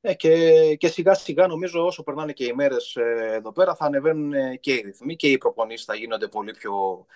Ε, 0.03 0.15
και, 0.15 0.77
και 0.77 0.89
σιγά 0.89 1.15
σιγά 1.15 1.47
νομίζω 1.47 1.87
όσο 1.87 2.03
περνάνε 2.03 2.33
και 2.33 2.45
οι 2.45 2.53
μέρες 2.53 2.97
ε, 2.97 3.33
εδώ 3.35 3.53
πέρα 3.53 3.75
θα 3.75 3.85
ανεβαίνουν 3.85 4.33
ε, 4.33 4.57
και 4.57 4.73
οι 4.73 4.81
ρυθμοί 4.81 5.17
και 5.17 5.31
οι 5.31 5.39
προπονήσεις 5.39 5.85
θα 5.85 5.95
γίνονται 5.95 6.29
πολύ 6.29 6.53
πιο, 6.53 7.07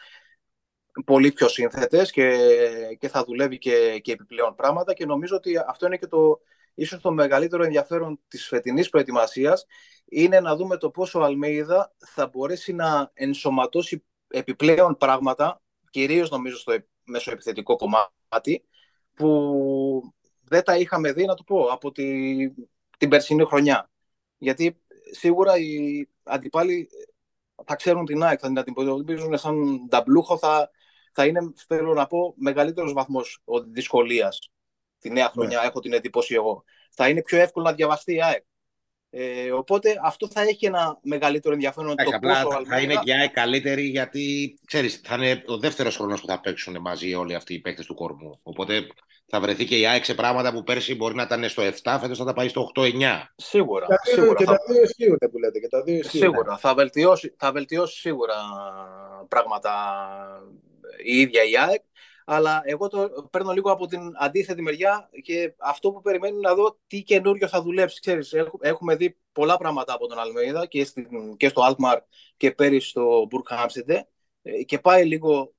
πολύ 1.04 1.32
πιο 1.32 1.48
σύνθετες 1.48 2.10
και, 2.10 2.38
και 2.98 3.08
θα 3.08 3.24
δουλεύει 3.24 3.58
και, 3.58 4.00
και 4.02 4.12
επιπλέον 4.12 4.54
πράγματα 4.54 4.94
και 4.94 5.06
νομίζω 5.06 5.36
ότι 5.36 5.56
αυτό 5.66 5.86
είναι 5.86 5.96
και 5.96 6.06
το, 6.06 6.40
ίσως 6.74 7.00
το 7.00 7.12
μεγαλύτερο 7.12 7.64
ενδιαφέρον 7.64 8.20
της 8.28 8.46
φετινής 8.46 8.88
προετοιμασίας 8.88 9.66
είναι 10.04 10.40
να 10.40 10.56
δούμε 10.56 10.76
το 10.76 10.90
πόσο 10.90 11.20
ο 11.20 11.22
Αλμέιδα 11.22 11.94
θα 11.98 12.26
μπορέσει 12.26 12.72
να 12.72 13.10
ενσωματώσει 13.14 14.04
επιπλέον 14.34 14.96
πράγματα, 14.96 15.62
κυρίως 15.90 16.30
νομίζω 16.30 16.58
στο 16.58 16.72
μεσοεπιθετικό 17.04 17.76
κομμάτι, 17.76 18.64
που 19.14 20.14
δεν 20.40 20.62
τα 20.62 20.76
είχαμε 20.76 21.12
δει, 21.12 21.24
να 21.24 21.34
το 21.34 21.42
πω, 21.42 21.64
από 21.64 21.92
τη, 21.92 22.04
την 22.98 23.08
περσινή 23.08 23.44
χρονιά. 23.44 23.90
Γιατί 24.38 24.82
σίγουρα 25.10 25.58
οι 25.58 26.08
αντιπάλοι 26.22 26.88
θα 27.64 27.76
ξέρουν 27.76 28.04
την 28.04 28.22
ΑΕΚ, 28.22 28.38
θα 28.42 28.46
την 28.46 28.58
αντιμετωπίζουν 28.58 29.38
σαν 29.38 29.88
ταμπλούχο, 29.88 30.38
θα, 30.38 30.70
θα 31.12 31.26
είναι, 31.26 31.52
θέλω 31.66 31.94
να 31.94 32.06
πω, 32.06 32.34
μεγαλύτερος 32.36 32.92
βαθμός 32.92 33.42
δυσκολίας 33.70 34.38
τη 34.98 35.10
νέα 35.10 35.28
χρονιά, 35.28 35.60
ναι. 35.60 35.66
έχω 35.66 35.80
την 35.80 35.92
εντύπωση 35.92 36.34
εγώ. 36.34 36.64
Θα 36.90 37.08
είναι 37.08 37.22
πιο 37.22 37.38
εύκολο 37.38 37.64
να 37.64 37.72
διαβαστεί 37.72 38.14
η 38.14 38.22
ΑΕΚ. 38.22 38.44
Ε, 39.16 39.52
οπότε 39.52 40.00
αυτό 40.02 40.28
θα 40.28 40.40
έχει 40.40 40.66
ένα 40.66 40.98
μεγαλύτερο 41.02 41.54
ενδιαφέρον. 41.54 41.96
το 41.96 42.10
απλά 42.14 42.42
πόσο 42.42 42.56
θα, 42.56 42.62
θα 42.68 42.80
είναι 42.80 42.94
και 43.04 43.12
η 43.12 43.28
καλύτερη 43.28 43.82
γιατί 43.82 44.54
ξέρεις, 44.66 45.00
θα 45.04 45.14
είναι 45.14 45.42
ο 45.46 45.58
δεύτερος 45.58 45.96
χρόνος 45.96 46.20
που 46.20 46.26
θα 46.26 46.40
παίξουν 46.40 46.76
μαζί 46.80 47.14
όλοι 47.14 47.34
αυτοί 47.34 47.54
οι 47.54 47.58
παίκτες 47.58 47.86
του 47.86 47.94
κορμού. 47.94 48.38
Οπότε 48.42 48.86
θα 49.26 49.40
βρεθεί 49.40 49.64
και 49.64 49.78
η 49.78 49.86
ΑΕΚ 49.86 50.04
σε 50.04 50.14
πράγματα 50.14 50.52
που 50.52 50.62
πέρσι 50.62 50.94
μπορεί 50.94 51.14
να 51.14 51.22
ήταν 51.22 51.48
στο 51.48 51.62
7, 51.82 51.96
φέτος 52.00 52.18
θα 52.18 52.24
τα 52.24 52.32
πάει 52.32 52.48
στο 52.48 52.70
8-9. 52.74 52.82
Σίγουρα. 53.36 53.86
Και, 53.86 54.10
σίγουρα 54.10 54.34
και 54.34 54.44
θα... 54.44 54.52
τα 54.52 54.72
δύο 54.72 54.82
ισχύουν 54.82 55.18
που 55.30 55.38
λέτε. 55.38 55.58
Και 55.58 55.68
τα 55.68 55.82
δύο 55.82 56.02
Σίγουρα. 56.02 56.56
Θα 56.56 56.74
βελτιώσει, 56.74 57.34
θα 57.36 57.52
βελτιώσει 57.52 57.98
σίγουρα 57.98 58.34
πράγματα 59.28 59.72
η 61.04 61.20
ίδια 61.20 61.42
η 61.44 61.58
ΑΕΚ 61.58 61.82
αλλά 62.24 62.62
εγώ 62.64 62.88
το 62.88 63.28
παίρνω 63.30 63.52
λίγο 63.52 63.70
από 63.70 63.86
την 63.86 64.12
αντίθετη 64.14 64.62
μεριά 64.62 65.10
και 65.22 65.54
αυτό 65.58 65.92
που 65.92 66.00
περιμένω 66.00 66.38
να 66.38 66.54
δω 66.54 66.78
τι 66.86 67.02
καινούριο 67.02 67.48
θα 67.48 67.62
δουλέψει. 67.62 68.00
Ξέρεις, 68.00 68.34
έχουμε 68.60 68.96
δει 68.96 69.18
πολλά 69.32 69.56
πράγματα 69.56 69.94
από 69.94 70.06
τον 70.06 70.18
Αλμέιδα 70.18 70.66
και, 70.66 70.86
και 71.36 71.48
στο 71.48 71.62
Alkmaar 71.70 71.98
και 72.36 72.50
πέρυσι 72.50 72.88
στο 72.88 73.26
Μπουρκ 73.30 73.48
και 74.66 74.78
πάει 74.78 75.04
λίγο, 75.04 75.54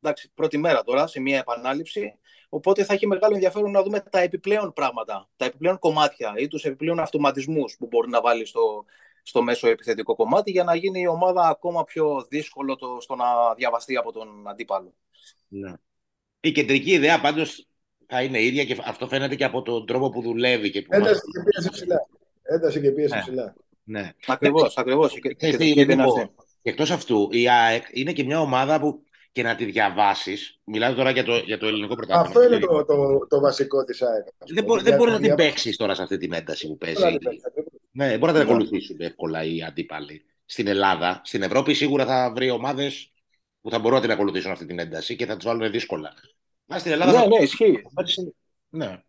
εντάξει, 0.00 0.32
πρώτη 0.34 0.58
μέρα 0.58 0.82
τώρα 0.82 1.06
σε 1.06 1.20
μια 1.20 1.38
επανάληψη, 1.38 2.18
οπότε 2.48 2.84
θα 2.84 2.94
έχει 2.94 3.06
μεγάλο 3.06 3.34
ενδιαφέρον 3.34 3.70
να 3.70 3.82
δούμε 3.82 4.00
τα 4.00 4.18
επιπλέον 4.18 4.72
πράγματα, 4.72 5.28
τα 5.36 5.44
επιπλέον 5.44 5.78
κομμάτια 5.78 6.34
ή 6.36 6.48
τους 6.48 6.64
επιπλέον 6.64 7.00
αυτοματισμούς 7.00 7.76
που 7.78 7.86
μπορεί 7.86 8.08
να 8.08 8.20
βάλει 8.20 8.44
στο, 8.44 8.84
στο 9.22 9.42
μέσο 9.42 9.68
επιθετικό 9.68 10.14
κομμάτι 10.14 10.50
για 10.50 10.64
να 10.64 10.74
γίνει 10.74 11.00
η 11.00 11.06
ομάδα 11.06 11.48
ακόμα 11.48 11.84
πιο 11.84 12.26
δύσκολο 12.28 12.76
το, 12.76 12.96
στο 13.00 13.14
να 13.14 13.54
διαβαστεί 13.54 13.96
από 13.96 14.12
τον 14.12 14.48
αντίπαλο. 14.48 14.94
Ναι. 15.48 15.72
Η 16.44 16.52
κεντρική 16.52 16.90
ιδέα 16.90 17.20
πάντως 17.20 17.66
θα 18.06 18.22
είναι 18.22 18.42
ίδια 18.42 18.64
και 18.64 18.76
αυτό 18.84 19.08
φαίνεται 19.08 19.34
και 19.34 19.44
από 19.44 19.62
τον 19.62 19.86
τρόπο 19.86 20.10
που 20.10 20.22
δουλεύει. 20.22 20.70
Και 20.70 20.82
που 20.82 20.88
Ένταση 20.90 21.12
μας... 21.12 21.20
και 21.20 21.50
πίεση 21.50 21.70
ψηλά. 21.70 22.06
Ένταση 22.42 22.80
και 22.80 22.90
πίεση 22.90 23.14
ναι. 23.14 23.20
ψηλά. 23.20 23.54
Ναι. 23.84 24.12
Ακριβώς, 24.26 24.76
ακριβώς. 24.76 25.12
Και, 25.12 25.18
και, 25.20 25.56
και, 25.56 25.72
και, 25.72 25.84
και 25.84 26.28
εκτός 26.62 26.90
αυτού, 26.90 27.28
η 27.30 27.48
ΑΕΚ 27.48 27.84
είναι 27.92 28.12
και 28.12 28.24
μια 28.24 28.40
ομάδα 28.40 28.80
που 28.80 29.02
και 29.32 29.42
να 29.42 29.54
τη 29.54 29.64
διαβάσεις. 29.64 30.60
Μιλάω 30.64 30.94
τώρα 30.94 31.10
για 31.10 31.24
το, 31.24 31.36
για 31.36 31.58
το 31.58 31.66
ελληνικό 31.66 31.94
πρωτάθλημα. 31.94 32.28
Αυτό 32.28 32.42
είναι 32.42 32.58
το, 32.58 32.84
το, 32.84 33.26
το 33.28 33.40
βασικό 33.40 33.84
της 33.84 34.02
ΑΕΚ. 34.02 34.26
Δεν, 34.54 34.64
μπο, 34.64 34.80
δεν 34.80 34.96
μπορείς 34.96 35.12
να 35.12 35.20
την 35.20 35.34
παίξεις 35.34 35.76
τώρα 35.76 35.94
σε 35.94 36.02
αυτή 36.02 36.16
την 36.16 36.32
ένταση 36.32 36.66
που 36.66 36.78
παίζεις. 36.78 37.04
Ναι, 37.90 38.18
μπορεί 38.18 38.32
να 38.32 38.38
την 38.38 38.48
ακολουθήσουν 38.48 38.96
εύκολα 39.00 39.44
οι 39.44 39.62
αντίπαλοι. 39.62 40.24
Στην 40.44 40.66
Ελλάδα, 40.66 41.20
στην 41.24 41.42
Ευρώπη 41.42 41.74
σίγουρα 41.74 42.06
θα 42.06 42.32
βρει 42.34 42.50
ομάδες 42.50 43.12
που 43.64 43.70
θα 43.70 43.78
μπορούν 43.78 43.94
να 43.94 44.00
την 44.00 44.10
ακολουθήσουν 44.10 44.50
αυτή 44.50 44.66
την 44.66 44.78
ένταση 44.78 45.16
και 45.16 45.26
θα 45.26 45.36
τους 45.36 45.44
βάλουν 45.44 45.70
δύσκολα. 45.70 46.14
Μα 46.66 46.78
στην 46.78 46.92
Ελλάδα. 46.92 47.12
Ναι, 47.12 47.18
θα... 47.18 47.26
ναι, 47.26 47.36
ισχύει. 47.36 47.82
Ναι. 48.68 49.02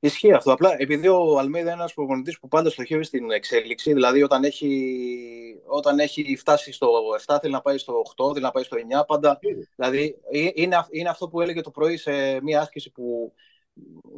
Ισχύει 0.00 0.32
αυτό. 0.32 0.52
Απλά 0.52 0.74
επειδή 0.78 1.08
ο 1.08 1.38
Αλμίδα 1.38 1.60
είναι 1.60 1.70
ένας 1.70 1.94
προπονητής 1.94 2.38
που 2.38 2.48
πάντα 2.48 2.70
στοχεύει 2.70 3.04
στην 3.04 3.30
εξέλιξη, 3.30 3.92
δηλαδή 3.92 4.22
όταν 4.22 4.44
έχει, 4.44 5.62
όταν 5.66 5.98
έχει 5.98 6.36
φτάσει 6.36 6.72
στο 6.72 6.88
7, 7.26 7.38
θέλει 7.40 7.52
να 7.52 7.60
πάει 7.60 7.78
στο 7.78 8.02
8, 8.16 8.32
θέλει 8.32 8.44
να 8.44 8.50
πάει 8.50 8.62
στο 8.62 8.76
9, 9.00 9.06
πάντα. 9.06 9.38
Δηλαδή 9.76 10.16
είναι, 10.54 10.86
είναι 10.90 11.08
αυτό 11.08 11.28
που 11.28 11.40
έλεγε 11.40 11.60
το 11.60 11.70
πρωί 11.70 11.96
σε 11.96 12.42
μια 12.42 12.60
άσκηση 12.60 12.90
που 12.90 13.32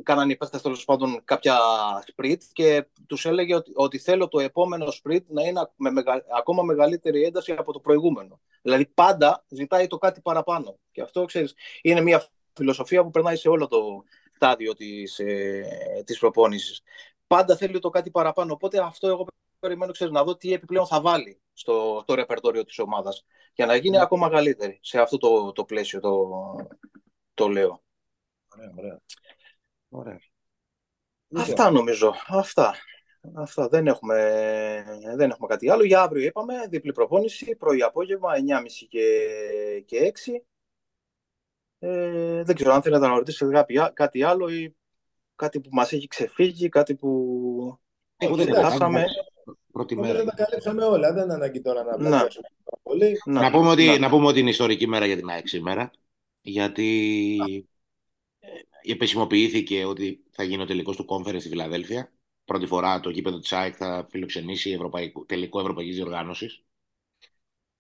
κάνανε 0.03 0.33
οι 0.33 0.37
παίχτε 0.37 0.59
τέλος 0.59 0.85
πάντων 0.85 1.21
κάποια 1.25 1.59
σπριτ 2.07 2.43
και 2.53 2.87
τους 3.07 3.25
έλεγε 3.25 3.55
ότι, 3.55 3.73
ότι 3.75 3.99
θέλω 3.99 4.29
το 4.29 4.41
επόμενο 4.41 4.91
σπριτ 4.91 5.27
να 5.29 5.43
είναι 5.43 5.71
με 5.77 5.91
μεγα, 5.91 6.25
ακόμα 6.37 6.63
μεγαλύτερη 6.63 7.23
ένταση 7.23 7.53
από 7.53 7.73
το 7.73 7.81
προηγούμενο. 7.81 8.41
Δηλαδή 8.63 8.87
πάντα 8.87 9.45
ζητάει 9.49 9.87
το 9.87 9.99
κάτι 9.99 10.21
παραπάνω. 10.21 10.79
Και 10.91 11.03
αυτό 11.03 11.25
ξέρεις, 11.25 11.55
είναι 11.83 12.01
μια 12.01 12.27
φιλοσοφία 12.53 13.03
που 13.03 13.11
περνάει 13.11 13.37
σε 13.37 13.49
όλο 13.49 13.67
το 13.67 14.05
στάδιο 14.35 14.75
της, 14.75 15.19
ε, 15.19 16.03
της 16.07 16.19
προπόνησης. 16.19 16.83
Πάντα 17.27 17.57
θέλει 17.57 17.79
το 17.79 17.91
κάτι 17.91 18.11
παραπάνω. 18.11 18.53
Οπότε 18.53 18.79
αυτό 18.79 19.09
εγώ 19.09 19.27
περιμένω 19.59 19.93
ξέρεις, 19.93 20.13
να 20.13 20.25
δω 20.25 20.37
τι 20.37 20.53
επιπλέον 20.53 20.87
θα 20.87 21.01
βάλει 21.01 21.41
στο, 21.53 22.01
στο 22.03 22.15
ρεπερτόριο 22.15 22.65
της 22.65 22.79
ομάδας 22.79 23.25
για 23.55 23.67
να 23.67 23.75
γίνει 23.75 23.97
ναι. 23.97 24.03
ακόμα 24.03 24.29
καλύτερη 24.29 24.79
σε 24.83 25.01
αυτό 25.01 25.17
το, 25.17 25.53
το 25.53 25.65
πλαίσιο 25.65 26.01
το, 26.01 26.29
το 27.35 27.49
λέω. 27.49 27.83
Ωραία, 28.57 28.73
ωραία. 28.79 29.01
Ωραία. 29.95 30.19
Αυτά 31.37 31.71
νομίζω. 31.71 32.15
Αυτά. 32.29 32.75
αυτά. 33.35 33.69
Δεν 33.69 33.87
έχουμε, 33.87 34.19
δεν 35.17 35.31
έχουμε 35.31 35.49
κάτι 35.49 35.71
άλλο. 35.71 35.85
Για 35.85 36.03
αύριο 36.03 36.27
είπαμε, 36.27 36.55
διπλή 36.69 36.93
προπόνηση, 36.93 37.57
πρωί 37.57 37.83
απόγευμα, 37.83 38.31
9.30 38.35 38.39
και, 38.89 39.19
και 39.87 40.13
6. 40.27 40.33
Ε, 41.79 42.43
δεν 42.43 42.55
ξέρω 42.55 42.73
αν 42.73 42.83
θέλετε 42.83 43.07
να 43.07 43.15
ρωτήσετε 43.15 43.65
κάτι 43.93 44.23
άλλο 44.23 44.49
ή 44.49 44.77
κάτι 45.37 45.61
που 45.61 45.69
μας 45.73 45.93
έχει 45.93 46.07
ξεφύγει, 46.07 46.69
κάτι 46.69 46.95
που 46.95 47.79
Εγώ 48.17 48.37
δεν 48.37 48.55
χάσαμε. 48.55 49.05
Πρώτη 49.73 49.97
μέρα. 49.97 50.19
Δεν 50.19 50.27
τα 50.27 50.35
καλύψαμε 50.35 50.85
όλα, 50.85 51.13
δεν 51.13 51.25
είναι 51.25 51.35
ανάγκη 51.35 51.61
τώρα 51.61 51.83
να 51.85 51.97
πλατιάσουμε 51.97 52.49
πολύ. 52.83 53.21
Να, 53.25 53.41
να, 53.41 53.51
πούμε 53.51 53.69
ότι, 53.69 53.87
να. 53.87 53.99
να 53.99 54.09
πούμε 54.09 54.27
ότι 54.27 54.41
είναι 54.41 54.51
ιστορική 54.51 54.87
μέρα 54.87 55.07
για 55.07 55.17
την 55.17 55.29
ΑΕΚ 55.29 55.49
σήμερα, 55.49 55.91
γιατί 56.41 57.69
επισημοποιήθηκε 58.85 59.85
ότι 59.85 60.25
θα 60.31 60.43
γίνει 60.43 60.63
ο 60.63 60.67
τελικός 60.67 60.97
του 60.97 61.05
κόμφερε 61.05 61.39
στη 61.39 61.49
Φιλαδέλφια. 61.49 62.13
Πρώτη 62.45 62.67
φορά 62.67 63.01
το 63.01 63.11
γήπεδο 63.11 63.39
της 63.39 63.53
ΑΕΚ 63.53 63.75
θα 63.77 64.07
φιλοξενήσει 64.11 64.71
ευρωπαϊκό, 64.71 65.25
τελικό 65.25 65.61
ευρωπαϊκής 65.61 65.95
διοργάνωσης. 65.95 66.65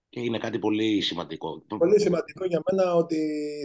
Και 0.08 0.20
είναι 0.20 0.38
κάτι 0.38 0.58
πολύ 0.58 1.00
σημαντικό. 1.00 1.64
Πολύ 1.66 2.00
σημαντικό 2.00 2.44
για 2.44 2.62
μένα 2.70 2.94
ότι 2.94 3.18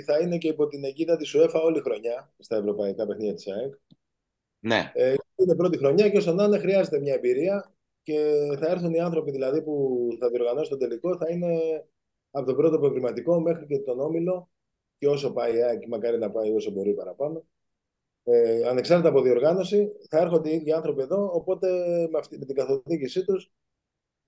θα 0.06 0.20
είναι 0.20 0.38
και 0.38 0.48
υπό 0.48 0.68
την 0.68 0.84
αιγίδα 0.84 1.18
της 1.18 1.36
UEFA 1.36 1.62
όλη 1.64 1.80
χρονιά 1.80 2.34
στα 2.38 2.56
ευρωπαϊκά 2.56 3.06
παιχνίδια 3.06 3.34
της 3.34 3.48
ΑΕΚ. 3.48 3.74
Ναι. 4.60 4.92
Ε, 4.94 5.16
είναι 5.36 5.56
πρώτη 5.56 5.78
χρονιά 5.78 6.10
και 6.10 6.18
όσο 6.18 6.34
να 6.34 6.44
είναι 6.44 6.60
χρειάζεται 6.60 7.00
μια 7.00 7.14
εμπειρία 7.14 7.74
και 8.04 8.34
θα 8.60 8.72
έρθουν 8.72 8.94
οι 8.94 9.00
άνθρωποι 9.00 9.32
δηλαδή 9.32 9.62
που 9.62 10.08
θα 10.20 10.30
διοργανώσουν 10.30 10.70
τον 10.70 10.80
τελικό 10.80 11.18
θα 11.18 11.30
είναι 11.30 11.58
από 12.32 12.46
τον 12.46 12.56
πρώτο 12.56 12.80
προβληματικό 12.80 13.40
μέχρι 13.40 13.66
και 13.66 13.80
τον 13.80 14.00
όμιλο 14.00 14.50
και 15.00 15.08
όσο 15.08 15.34
πάει 15.34 15.56
η 15.56 15.64
ΑΕΚ, 15.64 15.88
μακάρι 15.88 16.18
να 16.18 16.32
πάει 16.32 16.52
όσο 16.52 16.72
μπορεί 16.72 16.94
παραπάνω. 16.94 17.44
Ε, 18.24 18.68
ανεξάρτητα 18.68 19.10
από 19.10 19.22
διοργάνωση, 19.22 19.92
θα 20.10 20.20
έρχονται 20.20 20.50
οι 20.50 20.56
ίδιοι 20.56 20.72
άνθρωποι 20.72 21.02
εδώ, 21.02 21.32
οπότε 21.34 21.68
με, 22.12 22.18
αυτή, 22.18 22.38
με 22.38 22.46
την 22.46 22.56
καθοδήγησή 22.56 23.26
τους 23.26 23.52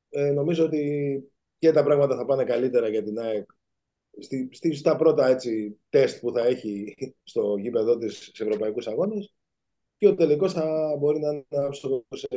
ε, 0.10 0.32
νομίζω 0.32 0.66
ότι 0.66 1.24
και 1.60 1.72
τα 1.72 1.84
πράγματα 1.84 2.16
θα 2.16 2.26
πάνε 2.26 2.44
καλύτερα 2.44 2.88
για 2.88 3.04
την 3.04 3.20
ΑΕΚ 3.20 3.50
στη, 4.20 4.50
στη, 4.52 4.74
στα 4.74 4.96
πρώτα 4.96 5.28
έτσι, 5.28 5.80
τεστ 5.90 6.20
που 6.20 6.32
θα 6.32 6.46
έχει 6.46 6.96
στο 7.24 7.56
γήπεδο 7.58 7.98
της 7.98 8.32
σε 8.34 8.44
ευρωπαϊκούς 8.44 8.88
αγώνες 8.88 9.34
και 9.98 10.08
ο 10.08 10.16
τελικός 10.16 10.54
θα 10.54 10.96
μπορεί 11.00 11.20
να 11.20 11.30
είναι 11.30 11.46
σε, 11.70 12.28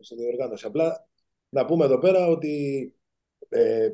σε 0.00 0.14
διοργάνωση. 0.14 0.66
Απλά 0.66 1.08
να 1.48 1.64
πούμε 1.64 1.84
εδώ 1.84 1.98
πέρα 1.98 2.26
ότι 2.26 2.94
ε, 3.48 3.90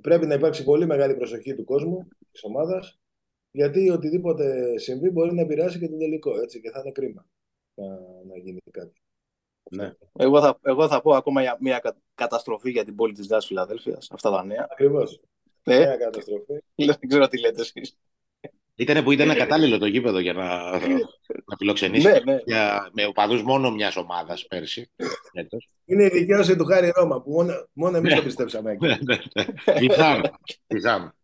πρέπει 0.00 0.26
να 0.26 0.34
υπάρξει 0.34 0.64
πολύ 0.64 0.86
μεγάλη 0.86 1.14
προσοχή 1.14 1.54
του 1.54 1.64
κόσμου, 1.64 2.08
της 2.32 2.44
ομάδας, 2.44 3.00
γιατί 3.56 3.90
οτιδήποτε 3.90 4.78
συμβεί 4.78 5.10
μπορεί 5.10 5.34
να 5.34 5.40
επηρεάσει 5.40 5.78
και 5.78 5.88
τον 5.88 5.98
τελικό, 5.98 6.40
έτσι, 6.40 6.60
και 6.60 6.70
θα 6.70 6.80
είναι 6.80 6.92
κρίμα 6.92 7.26
να, 7.74 7.86
να 8.26 8.38
γίνει 8.42 8.58
κάτι. 8.70 9.00
Ναι. 9.70 9.92
Εγώ, 10.18 10.40
θα, 10.40 10.58
εγώ 10.62 10.88
θα 10.88 11.00
πω 11.00 11.14
ακόμα 11.14 11.42
για 11.42 11.56
μια 11.60 11.82
καταστροφή 12.14 12.70
για 12.70 12.84
την 12.84 12.94
πόλη 12.94 13.12
της 13.12 13.26
Δάσης 13.26 13.48
Φιλαδέλφειας, 13.48 14.08
αυτά 14.10 14.30
τα 14.30 14.44
νέα. 14.44 14.66
Ακριβώς. 14.70 15.20
Ναι. 15.64 15.78
Μια 15.78 15.96
καταστροφή. 15.96 16.62
Δεν 16.98 17.08
ξέρω 17.08 17.28
τι 17.28 17.38
λέτε 17.38 17.60
εσείς. 17.60 17.96
Ήτανε 18.74 19.02
που 19.02 19.12
ήταν 19.12 19.36
κατάλληλο 19.36 19.78
το 19.78 19.86
γήπεδο 19.86 20.18
για 20.18 20.32
να, 20.32 20.70
να 21.44 21.56
φιλοξενήσει 21.58 22.06
ναι, 22.06 22.18
ναι. 22.24 22.40
Για, 22.44 22.90
με 22.92 23.06
οπαδούς 23.06 23.42
μόνο 23.42 23.70
μιας 23.70 23.96
ομάδας 23.96 24.46
πέρσι. 24.46 24.90
Είναι 25.84 26.04
η 26.04 26.08
δικαίωση 26.08 26.56
του 26.56 26.64
Χάρη 26.64 26.92
Ρώμα 26.94 27.22
που 27.22 27.30
μόνο, 27.30 27.68
μόνο 27.72 27.96
εμείς 27.96 28.14
το 28.14 28.22
πιστέψαμε. 28.22 28.76
Πιζάμε. 30.66 31.14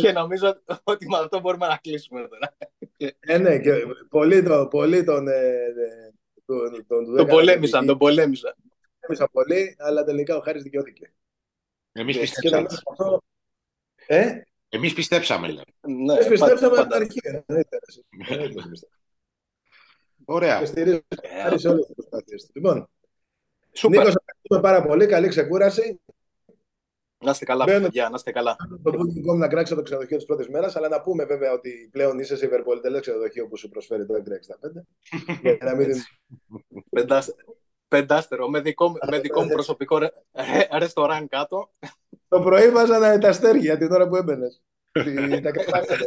Και 0.00 0.12
νομίζω 0.12 0.62
ότι 0.82 1.08
με 1.08 1.18
αυτό 1.18 1.40
μπορούμε 1.40 1.66
να 1.66 1.76
κλείσουμε 1.76 2.28
τώρα. 2.28 2.56
Ε, 3.20 3.38
ναι, 3.38 3.58
και 3.58 3.72
πολύ, 4.08 4.42
το, 4.42 4.68
πολύ 4.70 5.04
τον, 5.04 5.28
ε, 5.28 5.72
τον, 6.46 6.86
τον, 6.86 7.16
τον 7.16 7.26
πολέμησαν, 7.26 7.86
τον 7.86 7.98
πολέμησαν. 7.98 8.54
Πολέμησαν 9.00 9.28
πολύ, 9.32 9.76
αλλά 9.78 10.04
τελικά 10.04 10.36
ο 10.36 10.40
Χάρης 10.40 10.62
δικαιώθηκε. 10.62 11.12
Εμείς 11.92 12.18
πιστέψαμε. 12.18 12.66
Ε; 14.06 14.40
Εμείς 14.68 14.94
πιστέψαμε. 14.94 15.48
Ναι, 15.48 16.12
Εμείς 16.12 16.28
πιστέψαμε 16.28 16.78
από 16.78 16.88
την 16.88 16.92
αρχή. 16.92 17.20
Ωραία. 20.24 20.66
Στηρίζω 20.66 21.00
σε 21.54 21.68
όλες 21.68 21.86
τις 21.86 21.94
προσπάθειες. 21.94 22.50
Λοιπόν, 22.52 22.88
Νίκος, 23.88 24.14
ευχαριστούμε 24.14 24.60
πάρα 24.60 24.82
πολύ. 24.82 25.06
Καλή 25.06 25.28
ξεκούραση. 25.28 26.00
Να 27.24 27.30
είστε 27.30 27.44
καλά, 27.44 27.64
Μπαίνω... 27.64 27.80
παιδιά, 27.80 28.08
να 28.08 28.14
είστε 28.16 28.30
καλά. 28.30 28.56
Το 28.82 28.92
Booking.com 28.92 29.36
να 29.36 29.48
κράξω 29.48 29.74
το 29.74 29.82
ξενοδοχείο 29.82 30.16
της 30.16 30.26
πρώτης 30.26 30.48
μέρας, 30.48 30.76
αλλά 30.76 30.88
να 30.88 31.00
πούμε 31.00 31.24
βέβαια 31.24 31.52
ότι 31.52 31.88
πλέον 31.92 32.18
είσαι 32.18 32.36
σε 32.36 32.44
υπερπολιτελέ 32.44 33.00
ξενοδοχείο 33.00 33.46
που 33.48 33.56
σου 33.56 33.68
προσφέρει 33.68 34.06
το 34.06 34.14
365. 34.14 34.20
για 35.42 35.58
να 35.60 35.74
μην... 35.74 35.88
Πεντάστερο, 37.88 38.48
με 38.48 38.60
δικό, 38.60 38.92
με 39.10 39.18
δικό 39.18 39.42
μου 39.42 39.48
προσωπικό 39.48 39.98
ρε, 39.98 40.08
ρεστοράν 40.78 41.28
κάτω. 41.28 41.70
Το 42.28 42.40
πρωί 42.40 42.70
βάζανε 42.70 43.18
τα 43.18 43.28
αστέρια 43.28 43.78
την 43.78 43.92
ώρα 43.92 44.08
που 44.08 44.16
έμπαινες. 44.16 44.62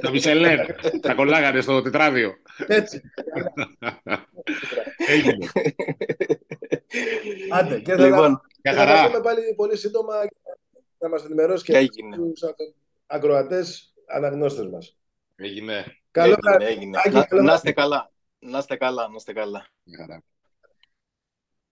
Τα 0.01 0.11
Μισελέν. 0.11 0.59
Τα 1.01 1.13
κολλάγανε 1.13 1.61
στο 1.61 1.81
τετράδιο. 1.81 2.33
Έτσι. 2.67 3.01
Έγινε. 5.07 5.47
Άντε, 7.51 7.79
και 7.79 7.93
θα 7.93 8.05
λοιπόν, 8.05 8.41
πούμε 9.05 9.21
πάλι 9.21 9.53
πολύ 9.55 9.77
σύντομα 9.77 10.13
να 11.03 11.09
μας 11.09 11.23
ενημερώσει 11.23 11.63
και 11.63 11.77
έγινε. 11.77 12.15
τους 12.15 12.41
ακροατές 13.05 13.93
αναγνώστες 14.07 14.67
μας. 14.67 14.97
Έγινε. 15.35 15.97
Καλό 16.11 16.35
έγινε, 16.59 16.65
έγινε. 16.65 16.99
Να, 17.29 17.41
να 17.41 17.53
είστε 17.53 17.71
καλά. 17.71 18.11
Να 18.39 18.57
είστε 18.57 18.75
καλά, 18.75 19.07
να 19.07 19.15
είστε 19.15 19.33
καλά. 19.33 19.67